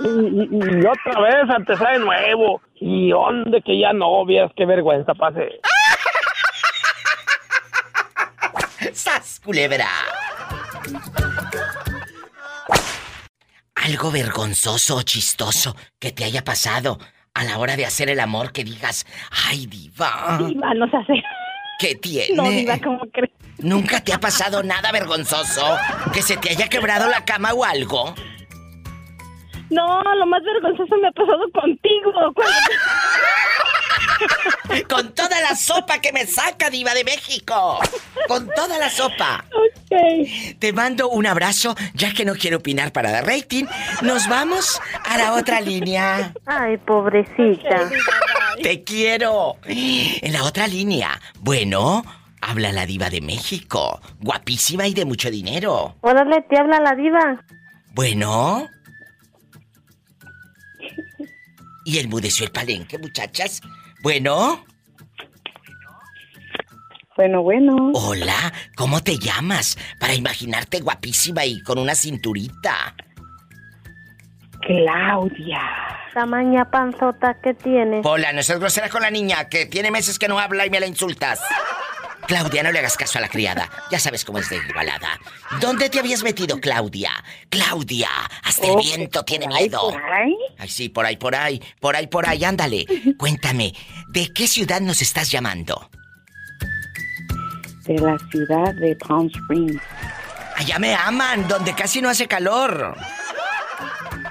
[0.00, 2.60] Y, y, otra vez empezar de nuevo.
[2.76, 5.60] Y dónde que ya no, vieras qué vergüenza pasé.
[8.92, 9.86] ¡Sas, culebra!
[13.84, 16.98] Algo vergonzoso o chistoso que te haya pasado
[17.34, 19.04] a la hora de hacer el amor que digas,
[19.48, 20.38] ay, diva.
[20.40, 21.22] Diva, no se hace.
[21.78, 22.34] ¿Qué tiene?
[22.34, 23.30] No, diva, ¿cómo crees?
[23.58, 25.76] ¿Nunca te ha pasado nada vergonzoso?
[26.12, 28.14] ¿Que se te haya quebrado la cama o algo?
[29.70, 32.12] No, lo más vergonzoso me ha pasado contigo.
[32.34, 32.52] cuando-
[34.88, 37.78] Con toda la sopa que me saca, Diva de México.
[38.28, 39.44] Con toda la sopa.
[40.58, 43.64] Te mando un abrazo, ya que no quiero opinar para dar rating.
[44.02, 46.32] Nos vamos a la otra línea.
[46.46, 47.90] Ay, pobrecita.
[48.62, 49.56] Te quiero.
[49.66, 51.20] En la otra línea.
[51.40, 52.04] Bueno,
[52.40, 54.00] habla la Diva de México.
[54.20, 55.96] Guapísima y de mucho dinero.
[56.00, 57.44] Órale, te habla la diva.
[57.92, 58.68] Bueno.
[61.84, 63.60] Y enmudeció el palenque, muchachas.
[64.04, 64.62] Bueno.
[67.16, 67.92] Bueno, bueno.
[67.94, 69.78] Hola, ¿cómo te llamas?
[69.98, 72.94] Para imaginarte guapísima y con una cinturita.
[74.60, 75.58] Claudia.
[76.12, 78.04] Tamaña panzota que tienes.
[78.04, 80.80] Hola, no seas grosera con la niña, que tiene meses que no habla y me
[80.80, 81.40] la insultas.
[82.26, 83.68] Claudia, no le hagas caso a la criada.
[83.90, 85.18] Ya sabes cómo es de igualada.
[85.60, 87.10] ¿Dónde te habías metido, Claudia?
[87.48, 88.08] Claudia,
[88.42, 89.92] hasta el Oh, viento tiene miedo.
[90.58, 92.86] Ay, sí, por ahí, por ahí, por ahí, por ahí, ándale.
[93.18, 93.72] Cuéntame,
[94.08, 95.90] ¿de qué ciudad nos estás llamando?
[97.86, 99.80] De la ciudad de Palm Springs.
[100.56, 102.96] Allá me aman, donde casi no hace calor.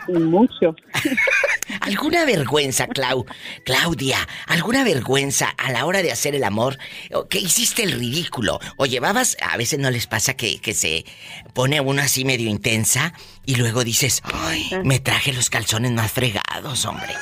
[0.08, 0.76] Mucho.
[1.82, 3.26] ¿Alguna vergüenza, Clau?
[3.66, 6.78] Claudia, ¿alguna vergüenza a la hora de hacer el amor?
[7.14, 8.60] ¿O que hiciste el ridículo?
[8.78, 11.06] ¿O llevabas, a veces no les pasa que, que se
[11.54, 13.14] pone uno así medio intensa
[13.45, 17.14] y luego dices, ay, me traje los calzones más fregados, hombre?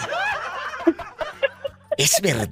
[1.98, 2.48] Es verdad.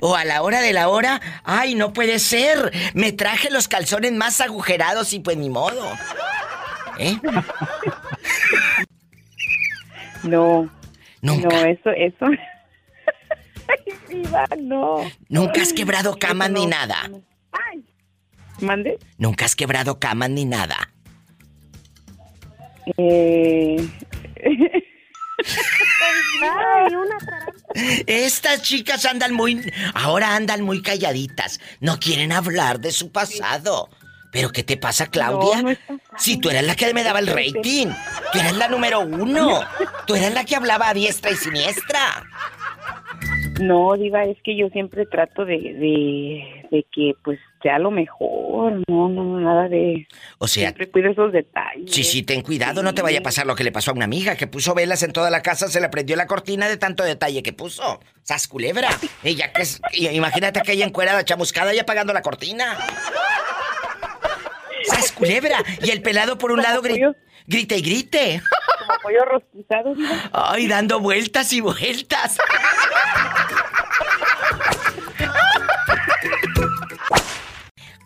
[0.00, 2.72] O a la hora de la hora, ay, no puede ser.
[2.94, 5.86] Me traje los calzones más agujerados y pues ni modo.
[6.98, 7.18] ¿Eh?
[10.22, 10.70] No.
[11.20, 11.48] Nunca.
[11.48, 12.26] No, eso, eso.
[13.68, 15.10] Ay, diva, no.
[15.28, 17.10] Nunca has quebrado camas ni nada.
[18.60, 18.98] ¿Mande?
[19.18, 20.76] Nunca has quebrado camas ni nada.
[22.96, 23.76] Eh...
[26.42, 27.18] Ay, una
[28.06, 29.60] Estas chicas andan muy...
[29.94, 31.60] Ahora andan muy calladitas.
[31.80, 33.88] No quieren hablar de su pasado.
[34.32, 35.58] ¿Pero qué te pasa, Claudia?
[35.58, 37.88] No, no está si tú eras la que me daba el rating.
[38.32, 39.60] Tú eras la número uno.
[40.06, 42.24] Tú eras la que hablaba a diestra y siniestra.
[43.60, 48.82] No, Diva, es que yo siempre trato de, de, de que pues sea lo mejor,
[48.88, 50.08] no, no, nada de...
[50.38, 51.92] O sea, Siempre cuido esos detalles.
[51.92, 54.06] Sí, sí, ten cuidado, no te vaya a pasar lo que le pasó a una
[54.06, 57.04] amiga que puso velas en toda la casa, se le prendió la cortina de tanto
[57.04, 58.00] detalle que puso.
[58.22, 58.88] ¡Sas culebra!
[59.22, 59.80] Ella que es.
[59.92, 62.76] Imagínate aquella encuerada chamuscada y apagando la cortina.
[64.84, 65.62] ¡Sas culebra!
[65.82, 67.14] Y el pelado por un lado gri-
[67.46, 68.42] grite y grite.
[68.86, 69.94] Como pollo rostizado.
[70.32, 72.36] Ay, dando vueltas y vueltas.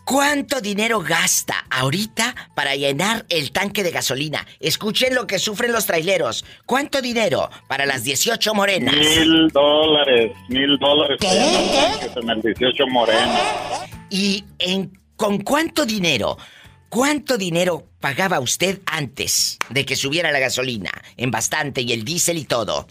[0.05, 4.47] ¿Cuánto dinero gasta ahorita para llenar el tanque de gasolina?
[4.61, 6.45] Escuchen lo que sufren los traileros.
[6.65, 8.95] ¿Cuánto dinero para las 18 morenas?
[8.95, 11.19] Mil dólares, mil dólares.
[11.21, 12.21] ¿Qué?
[12.21, 13.33] En el 18 Moreno.
[14.09, 16.39] ¿Y en, con cuánto dinero?
[16.89, 20.91] ¿Cuánto dinero pagaba usted antes de que subiera la gasolina?
[21.17, 22.87] En bastante y el diésel y todo.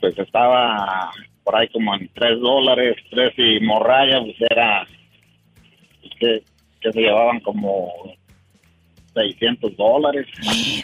[0.00, 1.10] Pues estaba
[1.42, 4.86] por ahí como en 3 dólares, 3 y morraya, pues era
[6.18, 6.42] que,
[6.80, 7.92] que se llevaban como
[9.14, 10.26] 600 dólares.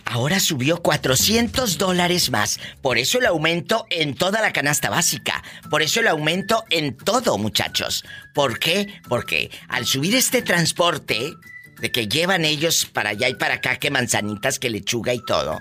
[0.05, 2.61] Ahora subió 400 dólares más.
[2.81, 5.43] Por eso el aumento en toda la canasta básica.
[5.69, 8.05] Por eso el aumento en todo, muchachos.
[8.35, 8.87] ¿Por qué?
[9.09, 11.33] Porque al subir este transporte,
[11.81, 15.61] de que llevan ellos para allá y para acá, que manzanitas, que lechuga y todo,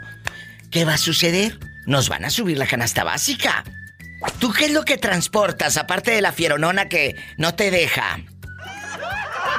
[0.72, 1.58] ¿qué va a suceder?
[1.86, 3.64] Nos van a subir la canasta básica.
[4.40, 8.20] ¿Tú qué es lo que transportas, aparte de la fieronona que no te deja?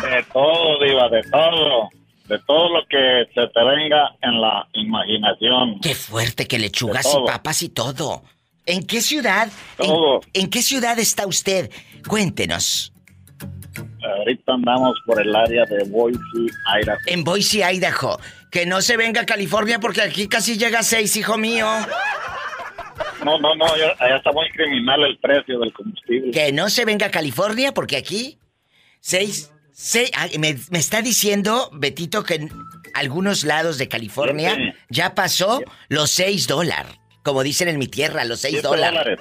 [0.03, 1.91] De todo, Diva, de todo.
[2.31, 5.81] De todo lo que se te venga en la imaginación.
[5.81, 8.23] Qué fuerte que lechugas y papas y todo.
[8.67, 9.49] ¿En qué ciudad?
[9.79, 10.21] en- Todo.
[10.33, 11.71] ¿En, qué ciudad está usted?
[12.07, 12.93] Cuéntenos.
[14.19, 16.21] Ahorita andamos por el área de Boise,
[16.81, 16.99] Idaho.
[17.07, 18.21] En Boise, Idaho.
[18.53, 21.67] Que no se venga a California porque aquí casi llega a seis, hijo mío.
[23.25, 26.31] No, no, no, allá está muy criminal el precio del combustible.
[26.31, 28.39] Que no se venga a California porque aquí
[29.01, 29.53] seis,
[29.83, 32.51] seis ay, me, me está diciendo Betito que en
[32.95, 34.57] algunos lados de California
[34.89, 36.93] ya pasó los seis dólares.
[37.23, 38.99] Como dicen en mi tierra, los seis Siete dólares.
[38.99, 39.19] dólares.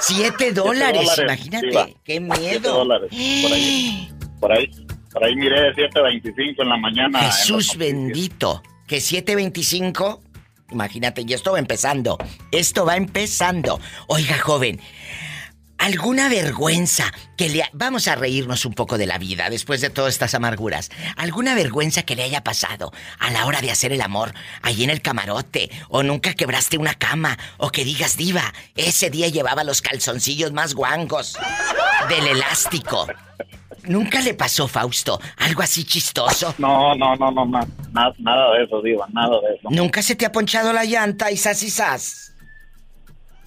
[0.00, 1.96] Siete dólares, dólares, imagínate.
[2.04, 2.74] Qué miedo.
[2.74, 3.08] dólares.
[3.10, 4.12] Por ahí.
[4.40, 4.70] Por ahí.
[5.12, 7.20] Por ahí miré 7.25 en la mañana.
[7.30, 8.62] Jesús bendito.
[8.86, 10.22] Que 725.
[10.70, 12.18] Imagínate, y esto va empezando.
[12.50, 13.78] Esto va empezando.
[14.06, 14.80] Oiga, joven.
[15.82, 17.64] ¿Alguna vergüenza que le...
[17.64, 20.90] ha- Vamos a reírnos un poco de la vida después de todas estas amarguras.
[21.16, 24.90] ¿Alguna vergüenza que le haya pasado a la hora de hacer el amor allí en
[24.90, 25.70] el camarote?
[25.88, 27.36] ¿O nunca quebraste una cama?
[27.58, 31.36] ¿O que digas, diva, ese día llevaba los calzoncillos más guangos
[32.08, 33.08] del elástico?
[33.82, 36.54] ¿Nunca le pasó, Fausto, algo así chistoso?
[36.58, 39.68] No, no, no, no, na- na- nada de eso, Diva, nada de eso.
[39.70, 42.31] ¿Nunca se te ha ponchado la llanta y sas y sas?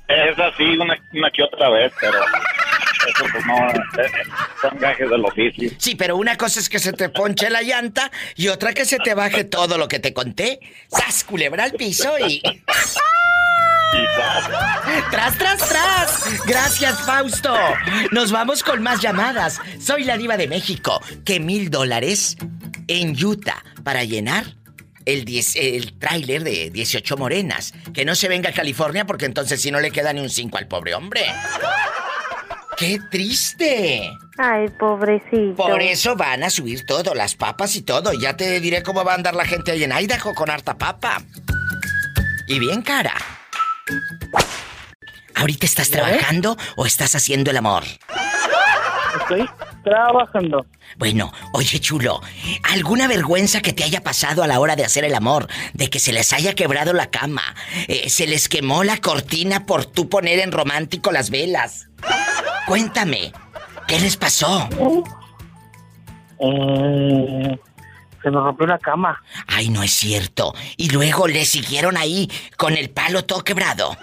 [0.07, 4.11] Es así una, que otra vez, pero eso pues no, eh,
[4.61, 5.69] son gajes del oficio.
[5.77, 8.97] Sí, pero una cosa es que se te ponche la llanta y otra que se
[8.97, 10.59] te baje todo lo que te conté.
[10.87, 12.41] ¡Sas, culebra al piso y...
[15.09, 16.45] ¡Tras, tras, tras!
[16.45, 17.55] Gracias, Fausto.
[18.11, 19.61] Nos vamos con más llamadas.
[19.79, 21.01] Soy la diva de México.
[21.23, 22.37] ¿Qué mil dólares
[22.87, 24.45] en Utah para llenar
[25.05, 25.25] el,
[25.55, 27.73] el tráiler de 18 morenas?
[27.93, 30.57] Que no se venga a California porque entonces si no le queda ni un 5
[30.57, 31.25] al pobre hombre.
[32.77, 34.11] ¡Qué triste!
[34.37, 35.55] Ay, pobrecito.
[35.55, 38.11] Por eso van a subir todo, las papas y todo.
[38.13, 41.21] Ya te diré cómo va a andar la gente ahí en Idaho con harta papa.
[42.47, 43.13] Y bien cara.
[45.35, 47.83] ¿Ahorita estás trabajando o estás haciendo el amor?
[49.22, 49.49] Estoy
[49.84, 50.66] trabajando.
[50.97, 52.22] Bueno, oye chulo,
[52.63, 55.47] ¿alguna vergüenza que te haya pasado a la hora de hacer el amor?
[55.74, 57.43] De que se les haya quebrado la cama,
[57.88, 61.89] eh, se les quemó la cortina por tú poner en romántico las velas.
[62.68, 63.34] Cuéntame,
[63.88, 64.70] ¿qué les pasó?
[66.39, 67.59] Eh,
[68.24, 69.22] se nos rompió la cama.
[69.47, 70.53] Ay, no es cierto.
[70.78, 73.95] Y luego le siguieron ahí con el palo todo quebrado.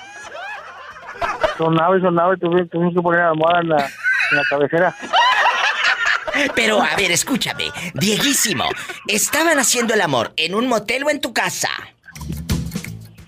[1.57, 3.91] Sonaba y sonaba y tuvimos que poner la almohada en la,
[4.33, 4.97] en la cabecera.
[6.55, 7.71] Pero, a ver, escúchame.
[7.95, 8.65] Dieguísimo,
[9.07, 11.69] ¿estaban haciendo el amor en un motel o en tu casa?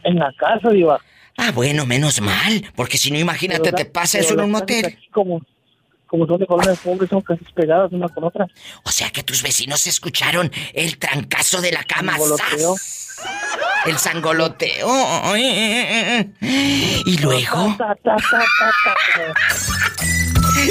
[0.02, 1.00] En la casa, Diva.
[1.36, 2.64] Ah, bueno, menos mal.
[2.74, 4.86] Porque si no, imagínate, te pasa eso en un motel.
[4.86, 5.42] aquí Como,
[6.06, 8.46] como son de colonias pobres, son casi pegadas una con otra.
[8.84, 12.12] O sea que tus vecinos escucharon el trancazo de la cama.
[12.12, 12.76] Sangoloteo.
[12.76, 13.04] ¡zas!
[13.86, 14.88] El sangoloteo.
[16.40, 17.76] Y luego.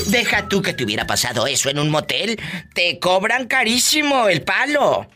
[0.07, 2.39] Deja tú que te hubiera pasado eso en un motel.
[2.73, 5.07] Te cobran carísimo el palo.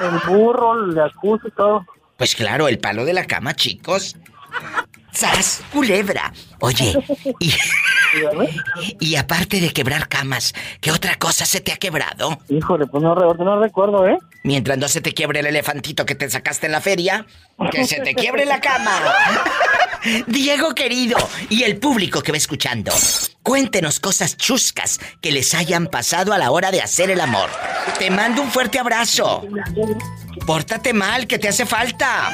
[0.00, 1.86] El burro, el jacuzzi y todo.
[2.16, 4.16] Pues claro, el palo de la cama, chicos.
[5.12, 5.62] ¡Sas!
[5.72, 6.32] Culebra.
[6.60, 6.94] Oye,
[7.38, 7.52] y,
[9.00, 12.38] y aparte de quebrar camas, ¿qué otra cosa se te ha quebrado?
[12.48, 14.18] Híjole, pues no, no recuerdo, ¿eh?
[14.42, 17.26] Mientras no se te quiebre el elefantito que te sacaste en la feria,
[17.70, 19.00] que se te quiebre la cama.
[20.26, 21.18] Diego querido
[21.50, 22.90] y el público que va escuchando,
[23.42, 27.50] cuéntenos cosas chuscas que les hayan pasado a la hora de hacer el amor.
[27.98, 29.42] Te mando un fuerte abrazo.
[30.46, 32.30] Pórtate mal, que te hace falta.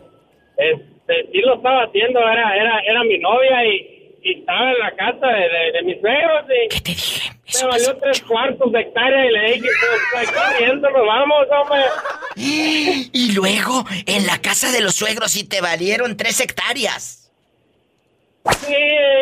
[0.56, 4.96] este, sí lo estaba haciendo, era, era, era mi novia y, y estaba en la
[4.96, 6.68] casa de, de, de mis suegros y...
[6.68, 7.30] ¿Qué te dije?
[7.62, 9.68] Me valió tres cuartos de hectárea y le dije,
[10.12, 11.84] pues, riendo, nos vamos, hombre.
[13.12, 17.30] Y luego, en la casa de los suegros, y te valieron tres hectáreas.
[18.60, 18.74] Sí,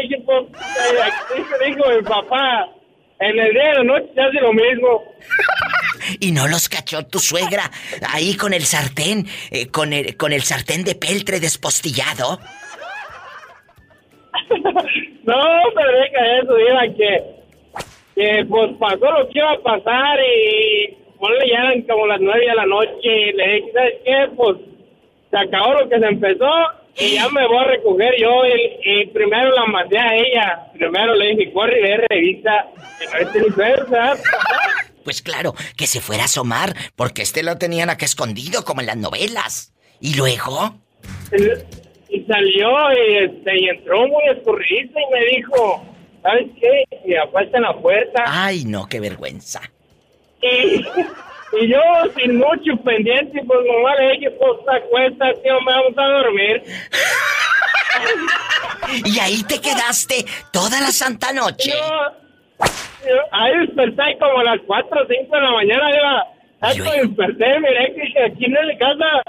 [0.02, 2.68] dije, pues, eh, me dijo mi papá,
[3.20, 5.02] en el día de la noche se hace lo mismo.
[6.20, 7.70] Y no los cachó tu suegra
[8.08, 12.40] ahí con el sartén, eh, con, el, con el sartén de peltre despostillado.
[15.24, 15.42] No,
[15.74, 17.24] pero deja eso, diga que,
[18.14, 22.46] que pues pasó lo que iba a pasar y ponle ya eran como las nueve
[22.46, 24.28] de la noche y le dije, ¿sabes qué?
[24.36, 24.56] Pues
[25.30, 26.50] se acabó lo que se empezó
[26.96, 30.66] y ya me voy a recoger yo y, y primero la mandé a ella.
[30.72, 32.68] Primero le dije, corre y ve revista.
[35.04, 38.88] Pues claro, que se fuera a asomar, porque este lo tenían acá escondido, como en
[38.88, 39.72] las novelas.
[40.00, 40.74] ¿Y luego?
[42.18, 45.84] Y salió y, este, y entró muy escurridiza y me dijo,
[46.22, 46.84] ¿sabes qué?
[47.04, 48.24] Mi papá está en la puerta.
[48.26, 49.60] Ay, no, qué vergüenza.
[50.42, 50.84] Y,
[51.60, 51.80] y yo,
[52.16, 56.62] sin mucho pendiente, pues nomás le dije, pues acuesta, tío, me vamos a dormir.
[59.04, 61.70] Y ahí te quedaste toda la santa noche.
[61.70, 62.08] Yo
[63.32, 66.84] Ahí desperté como a las 4 o 5 de la mañana, iba.
[66.84, 69.22] Me desperté, miré que aquí es mi casa.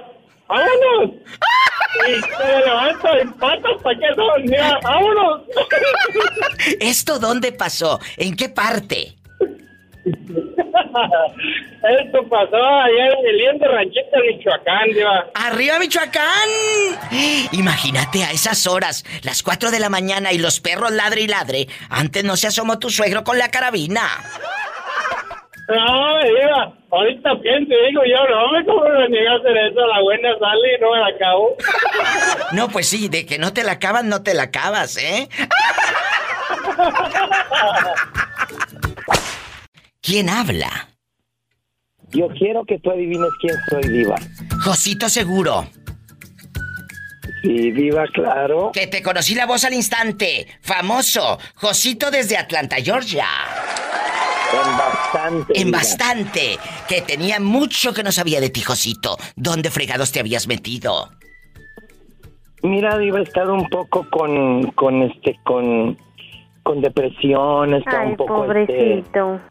[0.47, 1.15] ¡Vámonos!
[1.95, 4.41] Y se levanto en patas, ¿para qué son?
[4.43, 5.41] Mira, ¡vámonos!
[6.79, 7.99] ¿Esto dónde pasó?
[8.17, 9.15] ¿En qué parte?
[10.05, 15.25] Esto pasó allá en el lindo ranchito de Michoacán, diva.
[15.33, 16.49] ¡Arriba, Michoacán!
[17.51, 21.67] Imagínate a esas horas, las 4 de la mañana y los perros ladre y ladre.
[21.89, 24.07] Antes no se asomó tu suegro con la carabina.
[25.69, 29.85] No, diva, ahorita pienso y digo yo, no, me cómo me niega a hacer eso,
[29.85, 31.55] la buena sale y no me la acabo.
[32.51, 35.29] No, pues sí, de que no te la acabas, no te la acabas, ¿eh?
[40.01, 40.89] ¿Quién habla?
[42.11, 44.15] Yo quiero que tú adivines quién soy, Diva.
[44.63, 45.69] Josito Seguro.
[47.43, 48.71] Sí, Diva, claro.
[48.73, 50.47] Que te conocí la voz al instante.
[50.61, 51.37] Famoso.
[51.53, 53.27] Josito desde Atlanta, Georgia.
[54.51, 55.61] En bastante.
[55.61, 56.57] En bastante.
[56.87, 59.17] Que tenía mucho que no sabía de ti, Josito.
[59.35, 61.09] ¿Dónde fregados te habías metido?
[62.63, 65.97] Mira, Diva, he estado un poco con, con este, con,
[66.63, 69.41] con depresión, he estado Ay, un poco, este, pobrecito.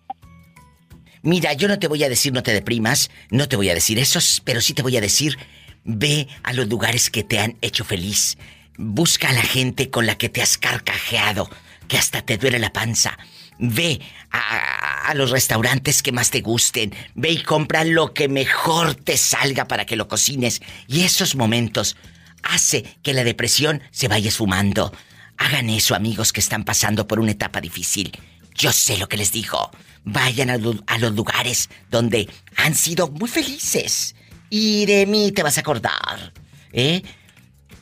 [1.23, 3.99] Mira, yo no te voy a decir no te deprimas, no te voy a decir
[3.99, 5.37] eso, pero sí te voy a decir,
[5.85, 8.37] ve a los lugares que te han hecho feliz.
[8.77, 11.49] Busca a la gente con la que te has carcajeado,
[11.89, 13.19] que hasta te duele la panza.
[13.59, 14.01] Ve
[14.31, 16.95] a, los restaurantes que más te gusten.
[17.15, 20.61] Ve y compra lo que mejor te salga para que lo cocines.
[20.87, 21.97] Y esos momentos
[22.43, 24.93] hace que la depresión se vaya esfumando.
[25.39, 28.13] Hagan eso, amigos que están pasando por una etapa difícil.
[28.55, 29.71] Yo sé lo que les digo.
[30.05, 34.15] Vayan a, a los lugares donde han sido muy felices.
[34.51, 36.33] Y de mí te vas a acordar.
[36.73, 37.03] ¿Eh?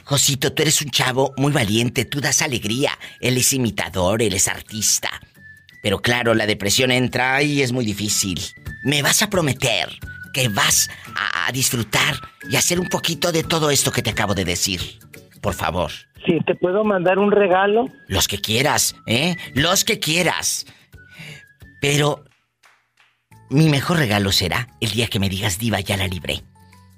[0.04, 2.96] Josito, tú eres un chavo muy valiente, tú das alegría.
[3.20, 5.10] Él es imitador, él es artista.
[5.86, 8.40] Pero claro, la depresión entra y es muy difícil.
[8.82, 9.88] Me vas a prometer
[10.32, 12.16] que vas a, a disfrutar
[12.50, 14.80] y hacer un poquito de todo esto que te acabo de decir.
[15.40, 15.92] Por favor.
[16.26, 17.88] Sí, ¿te puedo mandar un regalo?
[18.08, 19.36] Los que quieras, ¿eh?
[19.54, 20.66] Los que quieras.
[21.80, 22.24] Pero
[23.48, 26.42] mi mejor regalo será el día que me digas, diva, ya la libré.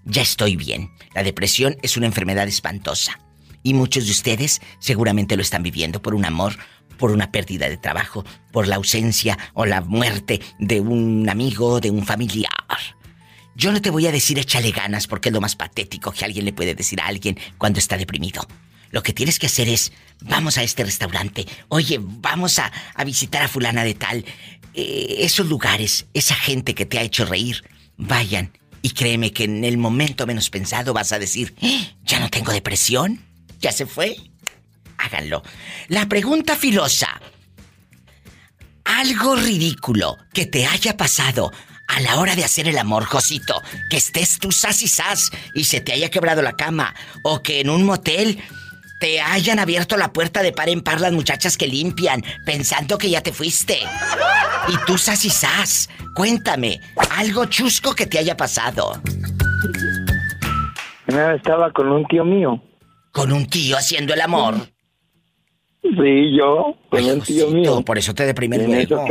[0.07, 0.89] Ya estoy bien.
[1.15, 3.21] La depresión es una enfermedad espantosa.
[3.63, 6.55] Y muchos de ustedes seguramente lo están viviendo por un amor,
[6.99, 11.91] por una pérdida de trabajo, por la ausencia o la muerte de un amigo, de
[11.91, 12.53] un familiar.
[13.55, 16.45] Yo no te voy a decir échale ganas porque es lo más patético que alguien
[16.45, 18.47] le puede decir a alguien cuando está deprimido.
[18.91, 23.43] Lo que tienes que hacer es, vamos a este restaurante, oye, vamos a, a visitar
[23.43, 24.25] a fulana de tal.
[24.75, 27.65] Eh, esos lugares, esa gente que te ha hecho reír,
[27.97, 28.53] vayan.
[28.81, 32.53] Y créeme que en el momento menos pensado vas a decir, "Eh, ya no tengo
[32.53, 33.21] depresión,
[33.61, 34.17] ya se fue.
[34.99, 35.43] Háganlo.
[35.89, 37.21] La pregunta filosa.
[38.85, 41.53] Algo ridículo que te haya pasado
[41.87, 43.63] a la hora de hacer el amor, Josito.
[43.91, 46.95] Que estés tú sas y sas y se te haya quebrado la cama.
[47.23, 48.39] O que en un motel
[49.01, 53.11] te hayan abierto la puerta de par en par las muchachas que limpian, pensando que
[53.11, 53.79] ya te fuiste.
[54.69, 55.89] Y tú sas y sas.
[56.15, 56.81] Cuéntame,
[57.11, 59.01] algo chusco que te haya pasado.
[61.07, 62.63] Una vez estaba con un tío mío.
[63.13, 64.69] ¿Con un tío haciendo el amor?
[65.83, 67.83] Sí, yo, con Ay, tío mío.
[67.83, 69.07] Por eso te deprimes En eso luego.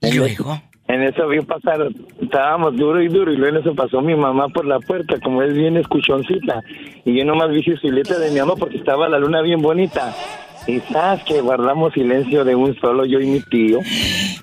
[0.00, 0.62] que- ¿Y luego?
[0.88, 1.88] En eso vio pasar,
[2.20, 5.40] estábamos duro y duro, y luego en eso pasó mi mamá por la puerta, como
[5.42, 6.62] es bien escuchoncita.
[7.04, 10.12] Y yo nomás vi su silueta de mi mamá porque estaba la luna bien bonita.
[10.66, 13.78] Y sabes que guardamos silencio de un solo, yo y mi tío.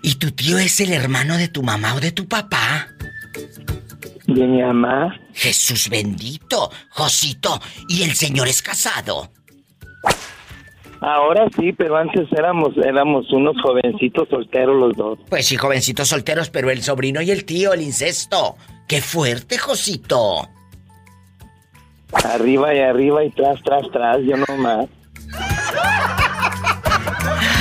[0.01, 2.87] ¿Y tu tío es el hermano de tu mamá o de tu papá?
[4.25, 5.19] De mi mamá.
[5.33, 7.59] Jesús bendito, Josito.
[7.89, 9.29] ¿Y el señor es casado?
[11.01, 15.19] Ahora sí, pero antes éramos, éramos unos jovencitos solteros los dos.
[15.29, 18.55] Pues sí, jovencitos solteros, pero el sobrino y el tío, el incesto.
[18.87, 20.47] ¡Qué fuerte, Josito!
[22.23, 24.87] Arriba y arriba y tras, tras, tras, yo nomás.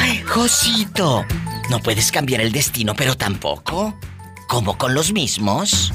[0.00, 1.24] ¡Ay, Josito!
[1.68, 3.94] No puedes cambiar el destino, pero tampoco.
[4.48, 5.92] ¿Cómo con los mismos?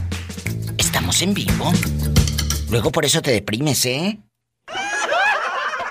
[0.78, 1.72] Estamos en vivo.
[2.70, 4.20] Luego por eso te deprimes, ¿eh?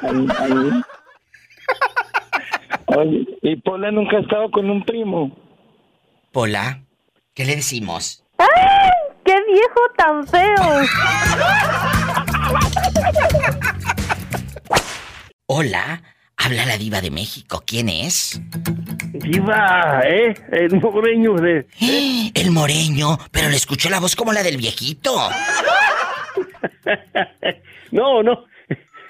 [0.02, 0.82] Ahí, ahí.
[2.96, 5.30] Oye, y Pola nunca ha estado con un primo.
[6.32, 6.82] Pola,
[7.34, 8.24] ¿qué le decimos?
[8.38, 8.46] ¡Ay!
[9.24, 10.82] ¡Qué viejo tan feo!
[15.46, 16.02] Hola,
[16.36, 17.62] habla la diva de México.
[17.66, 18.40] ¿Quién es?
[19.12, 20.34] Diva, ¿eh?
[20.52, 21.66] El moreño de...
[22.34, 25.12] El moreño, pero le escuchó la voz como la del viejito.
[27.92, 28.44] No, no.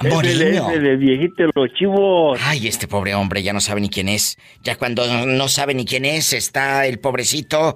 [0.08, 0.70] Moreño.
[0.70, 2.38] Ese de viejito de los chivos.
[2.44, 4.38] Ay, este pobre hombre ya no sabe ni quién es.
[4.62, 7.74] Ya cuando no sabe ni quién es, está el pobrecito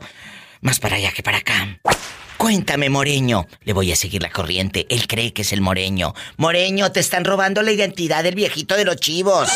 [0.63, 1.79] más para allá que para acá.
[2.37, 3.47] Cuéntame, Moreño.
[3.65, 4.87] Le voy a seguir la corriente.
[4.91, 6.15] Él cree que es el Moreño.
[6.37, 9.49] Moreño, te están robando la identidad del viejito de los chivos.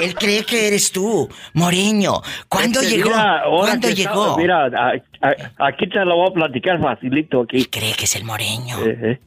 [0.00, 2.22] Él cree que eres tú, Moreño.
[2.48, 3.10] ¿Cuándo Este, llegó?
[3.10, 4.36] mira, ¿Cuándo llegó?
[4.38, 4.92] mira, a-
[5.26, 7.64] a- aquí te lo voy a platicar facilito aquí.
[7.64, 8.78] cree que es el moreño.
[8.86, 9.20] Eh, eh.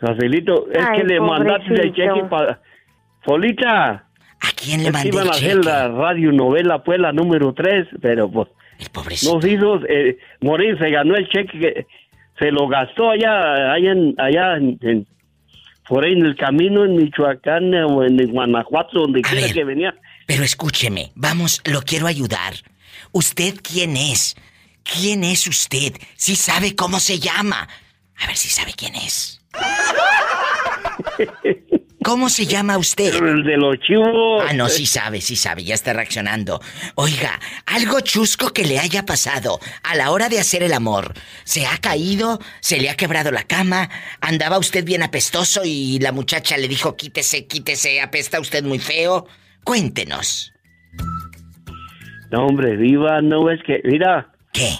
[0.00, 0.68] Facilito.
[0.72, 2.60] Es Ay, que le mandaste el cheque para...
[3.24, 4.06] Solita.
[4.42, 5.64] ¿A quién le mandé iban el a hacer cheque?
[5.68, 8.48] la radionovela, pues, la número 3, pero pues...
[8.92, 9.34] pobrecito.
[9.34, 9.80] Nos hizo...
[9.88, 11.86] Eh, Morín se ganó el cheque, que
[12.38, 14.14] se lo gastó allá, allá en...
[14.18, 15.06] Allá en, en-
[15.88, 19.52] por ahí en el camino en Michoacán o en Guanajuato, donde quiera ver.
[19.52, 19.92] que venía.
[20.24, 22.54] Pero escúcheme, vamos, lo quiero ayudar.
[23.10, 24.36] ¿Usted quién es?
[24.84, 25.94] ¿Quién es usted?
[26.14, 27.68] Si sabe cómo se llama.
[28.22, 29.39] A ver si sabe quién es.
[32.02, 33.14] ¿Cómo se llama usted?
[33.14, 34.42] El de los chivos.
[34.48, 36.60] Ah, no, sí sabe, sí sabe, ya está reaccionando.
[36.94, 41.12] Oiga, algo chusco que le haya pasado a la hora de hacer el amor.
[41.44, 42.38] ¿Se ha caído?
[42.60, 43.90] ¿Se le ha quebrado la cama?
[44.22, 49.26] ¿Andaba usted bien apestoso y la muchacha le dijo quítese, quítese, apesta usted muy feo?
[49.62, 50.54] Cuéntenos.
[52.30, 54.32] No, hombre, viva, no es que, mira.
[54.52, 54.70] ¿Qué?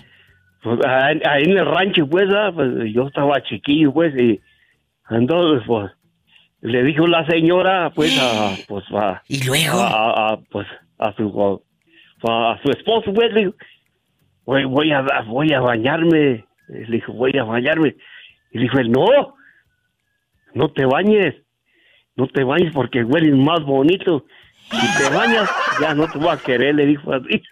[0.62, 4.40] Pues, ahí, ahí en el rancho, pues, ah, pues, yo estaba chiquillo, pues, y
[5.11, 5.90] entonces, pues,
[6.61, 9.22] le dijo la señora, pues, a, pues, a...
[9.28, 9.80] ¿Y luego?
[9.80, 10.66] A, pues,
[10.98, 11.62] a su,
[12.28, 13.54] a, a su esposo, pues, le dijo,
[14.44, 16.46] voy, voy a, voy a bañarme.
[16.68, 17.96] Le dijo, voy a bañarme.
[18.52, 19.34] Y le dijo, él, no,
[20.54, 21.34] no te bañes,
[22.16, 24.26] no te bañes porque hueles más bonito.
[24.70, 25.50] Si te bañas,
[25.80, 27.42] ya no te voy a querer, le dijo así.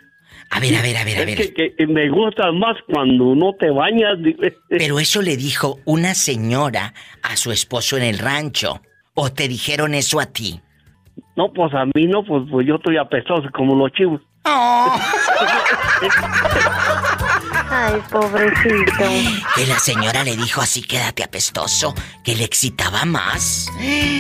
[0.51, 1.55] A ver, a ver, a ver, a Es ver.
[1.55, 4.14] que, que me gusta más cuando no te bañas.
[4.68, 8.80] Pero eso le dijo una señora a su esposo en el rancho.
[9.14, 10.61] ¿O te dijeron eso a ti?
[11.36, 14.20] No, pues a mí no, pues, pues yo estoy apestoso como los chivos.
[17.70, 19.05] Ay, pobrecito.
[19.55, 21.94] Que la señora le dijo así, quédate apestoso,
[22.24, 23.68] que le excitaba más.
[23.78, 24.18] ¡Ay!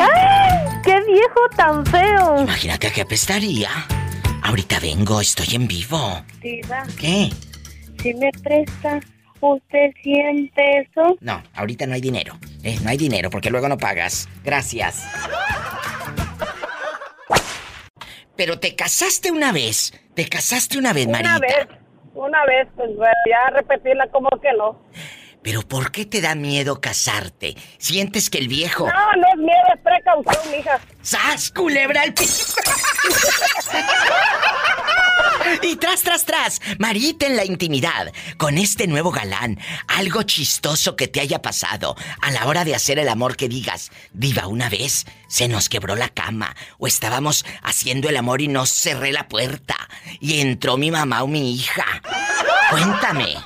[0.84, 2.42] ¡Qué viejo tan feo!
[2.42, 3.70] Imagínate a qué apestaría.
[4.48, 6.22] Ahorita vengo, estoy en vivo.
[6.40, 7.28] Diva, ¿Qué?
[8.02, 8.98] si me presta
[9.40, 11.18] usted 100 pesos.
[11.20, 12.38] No, ahorita no hay dinero.
[12.62, 14.26] Eh, no hay dinero porque luego no pagas.
[14.42, 15.04] Gracias.
[18.36, 19.92] Pero te casaste una vez.
[20.14, 21.38] Te casaste una vez, Una Marita.
[21.40, 21.68] vez,
[22.14, 22.88] una vez, pues
[23.28, 24.80] ya repetirla como que no.
[25.48, 27.56] Pero ¿por qué te da miedo casarte?
[27.78, 28.86] ¿Sientes que el viejo...
[28.86, 30.78] No, no es miedo, es precaución, mija.
[31.00, 32.60] ¡Sas, culebra al piso!
[35.62, 41.08] Y tras, tras, tras, Marita en la intimidad, con este nuevo galán, algo chistoso que
[41.08, 45.06] te haya pasado a la hora de hacer el amor que digas, diva, una vez
[45.28, 49.76] se nos quebró la cama o estábamos haciendo el amor y no cerré la puerta
[50.20, 51.86] y entró mi mamá o mi hija.
[52.70, 53.36] Cuéntame.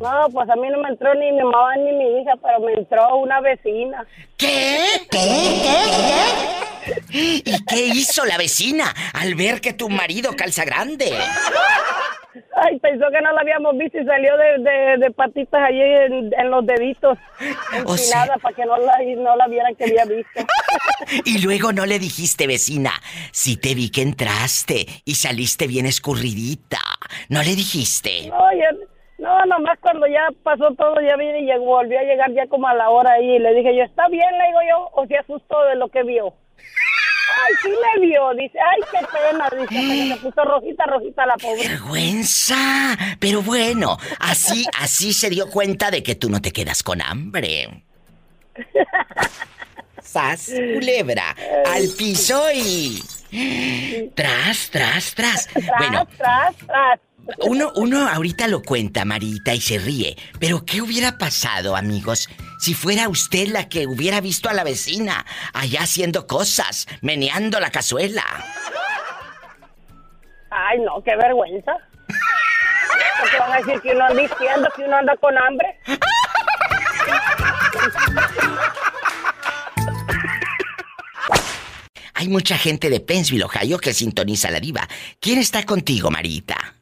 [0.00, 2.72] No, pues a mí no me entró ni mi mamá ni mi hija, pero me
[2.74, 4.06] entró una vecina.
[4.36, 4.78] ¿Qué?
[7.12, 11.12] ¿Y qué hizo la vecina al ver que tu marido calza grande?
[12.62, 16.30] Ay, pensó que no la habíamos visto y salió de, de, de patitas allí en,
[16.38, 17.18] en los deditos.
[17.86, 20.30] O sea- para que no la, no la vieran que había visto.
[21.24, 22.92] Y luego no le dijiste, vecina,
[23.32, 26.78] si te vi que entraste y saliste bien escurridita.
[27.30, 28.28] No le dijiste.
[28.28, 28.79] No, ya-
[29.20, 32.66] no, nomás cuando ya pasó todo, ya vine y llegó, volvió a llegar ya como
[32.68, 33.36] a la hora ahí.
[33.36, 34.30] Y le dije yo, ¿está bien?
[34.38, 36.34] Le digo yo, o se asustó de lo que vio.
[37.42, 38.32] Ay, sí me vio.
[38.34, 39.48] Dice, ay, qué pena.
[39.50, 41.68] Dice, se puso rojita, rojita la pobre.
[41.68, 42.56] Vergüenza.
[43.18, 47.84] Pero bueno, así, así se dio cuenta de que tú no te quedas con hambre.
[50.02, 51.36] Sas, culebra,
[51.66, 53.00] al piso y...
[54.14, 55.48] Tras, tras, tras.
[55.78, 57.00] Bueno, Tras, tras.
[57.38, 60.16] Uno, uno ahorita lo cuenta, Marita, y se ríe.
[60.38, 62.28] Pero ¿qué hubiera pasado, amigos,
[62.58, 67.70] si fuera usted la que hubiera visto a la vecina allá haciendo cosas, meneando la
[67.70, 68.24] cazuela?
[70.50, 71.72] Ay, no, qué vergüenza.
[73.20, 75.78] Porque van a decir que uno anda diciendo que uno anda con hambre.
[82.14, 84.86] Hay mucha gente de Pennsville, Ohio, que sintoniza la diva.
[85.20, 86.79] ¿Quién está contigo, Marita?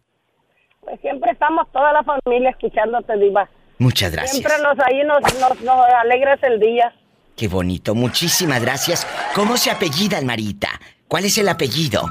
[0.89, 3.47] Pues siempre estamos toda la familia escuchándote, Diva.
[3.78, 4.32] Muchas gracias.
[4.39, 6.93] Siempre nos ahí nos, nos, nos alegras el día.
[7.36, 9.06] Qué bonito, muchísimas gracias.
[9.35, 10.69] ¿Cómo se apellidan, Marita?
[11.06, 12.02] ¿Cuál es el apellido?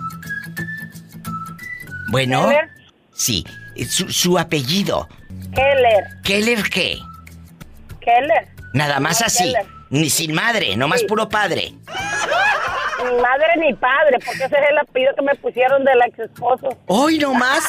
[2.11, 2.47] Bueno.
[2.47, 2.69] Keller.
[3.13, 3.43] Sí,
[3.89, 5.07] su, su apellido.
[5.53, 6.99] Keller, ¿Keller qué?
[7.99, 8.47] Keller.
[8.73, 9.43] Nada más No, así.
[9.45, 9.65] Keller.
[9.89, 11.07] Ni sin madre, nomás Sí.
[11.07, 11.73] puro padre.
[13.03, 16.69] Ni madre ni padre, porque ese es el apellido que me pusieron del ex esposo.
[16.87, 17.63] ¡Hoy nomás!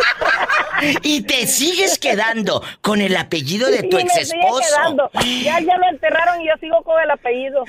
[1.02, 5.10] y te sigues quedando con el apellido de tu Sí, ex esposo.
[5.42, 7.64] Ya, ya lo enterraron y yo sigo con el apellido.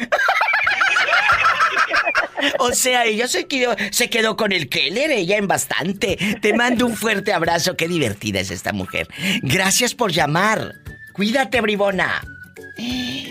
[2.59, 6.17] O sea, ella se quedó, se quedó con el Keller, ella en bastante.
[6.41, 9.07] Te mando un fuerte abrazo, qué divertida es esta mujer.
[9.41, 10.73] Gracias por llamar.
[11.13, 12.21] Cuídate, bribona.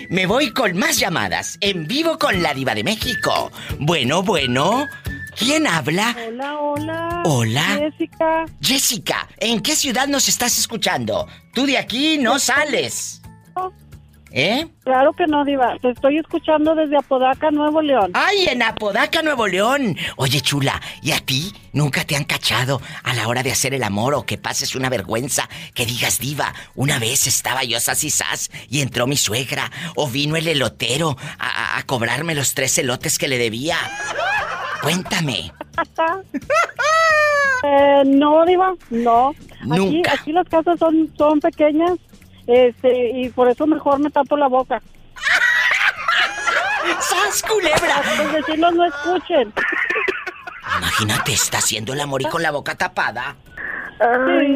[0.09, 3.51] Me voy con más llamadas, en vivo con la diva de México.
[3.79, 4.87] Bueno, bueno.
[5.37, 6.15] ¿Quién habla?
[6.27, 7.21] Hola, hola.
[7.25, 7.79] Hola.
[7.79, 8.45] Jessica.
[8.61, 11.27] Jessica, ¿en qué ciudad nos estás escuchando?
[11.53, 13.21] Tú de aquí no sales.
[14.35, 14.65] ¿Eh?
[14.83, 15.77] Claro que no, Diva.
[15.79, 18.09] Te estoy escuchando desde Apodaca, Nuevo León.
[18.15, 19.95] ¡Ay, en Apodaca, Nuevo León!
[20.15, 23.83] Oye, chula, ¿y a ti nunca te han cachado a la hora de hacer el
[23.83, 25.47] amor o que pases una vergüenza?
[25.75, 30.09] Que digas, diva, una vez estaba yo sas y sas y entró mi suegra o
[30.09, 33.77] vino el elotero a, a- a cobrarme los tres elotes que le debía.
[34.83, 35.51] Cuéntame.
[37.65, 39.29] Eh, no, Diva, no.
[39.29, 39.37] Aquí,
[39.69, 40.11] Nunca.
[40.13, 41.93] aquí las casas son, son pequeñas
[42.45, 44.81] este, y por eso mejor me tapo la boca.
[46.99, 48.01] ¡Sas, culebra!
[48.17, 49.53] Los vecinos no escuchen.
[50.77, 53.37] Imagínate, está haciendo el amor y con la boca tapada.
[53.97, 54.47] Sí,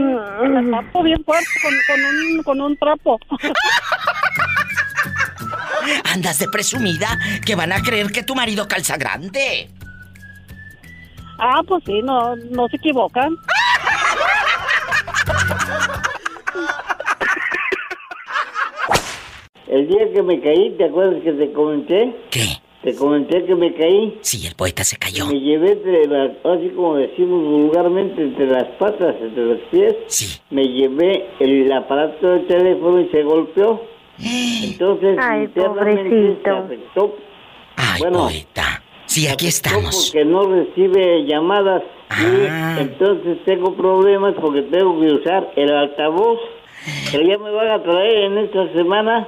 [0.50, 3.18] me tapo bien fuerte con, con un, con un trapo.
[6.12, 9.70] Andas de presumida que van a creer que tu marido calza grande.
[11.40, 13.36] Ah, pues sí, no, no se equivocan.
[19.68, 22.16] El día que me caí, ¿te acuerdas que te comenté?
[22.32, 22.46] ¿Qué?
[22.84, 24.18] Te comenté que me caí.
[24.22, 25.28] Sí, el poeta se cayó.
[25.28, 29.94] Me llevé entre las, así como decimos vulgarmente, entre las patas, entre los pies.
[30.08, 30.40] Sí.
[30.52, 33.82] Me llevé el aparato del teléfono y se golpeó.
[34.18, 36.44] Entonces, Ay, internamente pobrecito.
[36.44, 37.16] se afectó.
[37.76, 38.84] Ay, bueno, poeta.
[39.08, 40.12] Sí, aquí estamos.
[40.14, 41.82] porque no recibe llamadas.
[42.10, 42.76] Ah.
[42.78, 46.40] Y entonces tengo problemas porque tengo que usar el altavoz.
[47.12, 49.28] Pero ya me van a traer en esta semana,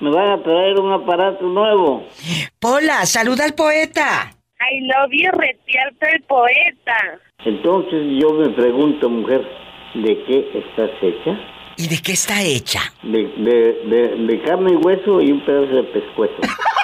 [0.00, 2.06] me van a traer un aparato nuevo.
[2.58, 4.32] Pola, saluda al poeta.
[4.60, 6.96] I love you, retiarto el poeta.
[7.44, 9.46] Entonces yo me pregunto, mujer,
[9.94, 11.38] ¿de qué estás hecha?
[11.76, 12.80] ¿Y de qué está hecha?
[13.04, 16.34] De, de, de, de carne y hueso y un pedazo de pescuezo.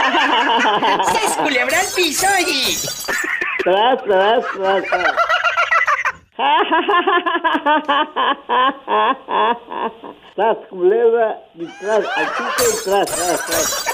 [1.12, 2.76] ¡Se culebra al piso y...
[3.64, 5.14] Tras, tras, tras, tras.
[10.34, 13.84] Tras, culebra, y tras, al piso y tras, tras, tras.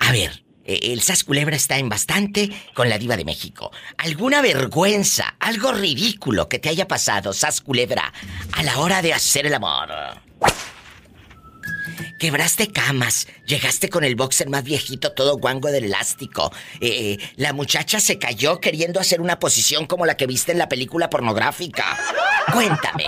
[0.00, 3.70] A ver, eh, el Sas Culebra está en bastante con la diva de México.
[3.98, 8.12] ¿Alguna vergüenza, algo ridículo que te haya pasado, Sas Culebra,
[8.52, 9.88] a la hora de hacer el amor?
[12.18, 16.52] Quebraste camas, llegaste con el boxer más viejito, todo guango del elástico.
[16.80, 20.68] Eh, la muchacha se cayó queriendo hacer una posición como la que viste en la
[20.68, 21.84] película pornográfica.
[22.52, 23.04] Cuéntame.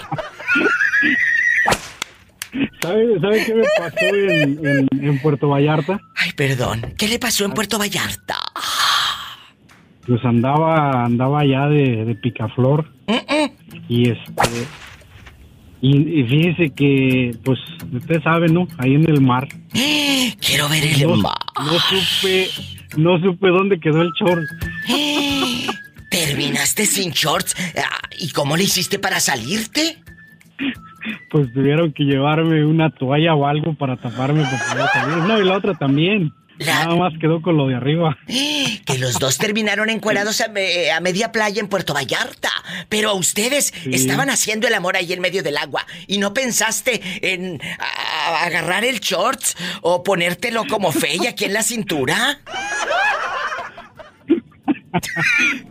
[2.80, 6.00] ¿Sabe, sabe qué me pasó en, en- en Puerto Vallarta?
[6.14, 6.94] Ay, perdón.
[6.96, 8.36] ¿Qué le pasó en Puerto Vallarta?
[10.06, 12.88] pues andaba andaba ya de, de picaflor
[13.88, 14.32] y este
[15.88, 17.58] y, y fíjese que pues
[17.92, 19.46] usted sabe no ahí en el mar.
[20.40, 21.34] Quiero ver el no, mar.
[21.58, 22.48] no supe
[22.96, 24.42] no supe dónde quedó el short.
[26.10, 29.98] Terminaste sin shorts Ah, y cómo le hiciste para salirte
[31.30, 35.44] pues tuvieron que llevarme una toalla o algo para taparme para poder salir no y
[35.44, 40.40] la otra también nada más quedó con lo de arriba que los dos terminaron encuerados
[40.40, 42.50] a, me- a media playa en Puerto Vallarta.
[42.88, 45.86] Pero ustedes estaban haciendo el amor ahí en medio del agua.
[46.06, 47.00] ¿Y no pensaste
[47.34, 52.40] en a- agarrar el shorts o ponértelo como fey aquí en la cintura?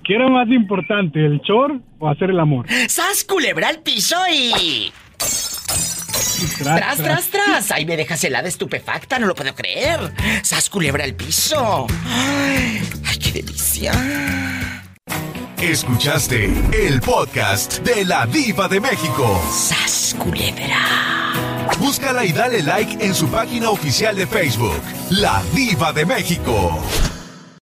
[0.03, 2.67] ¿Qué era más importante, el short o hacer el amor?
[2.87, 4.91] ¡Sas, culebra al piso y...
[6.57, 7.71] Tras, tras, tras.
[7.71, 10.13] Ahí me dejas helada estupefacta, no lo puedo creer.
[10.43, 11.87] ¡Sas, culebra al piso!
[12.05, 13.91] ¡Ay, ay, qué delicia!
[15.61, 19.41] Escuchaste el podcast de la Diva de México.
[19.51, 20.79] ¡Sas, culebra!
[21.79, 26.79] Búscala y dale like en su página oficial de Facebook, La Diva de México.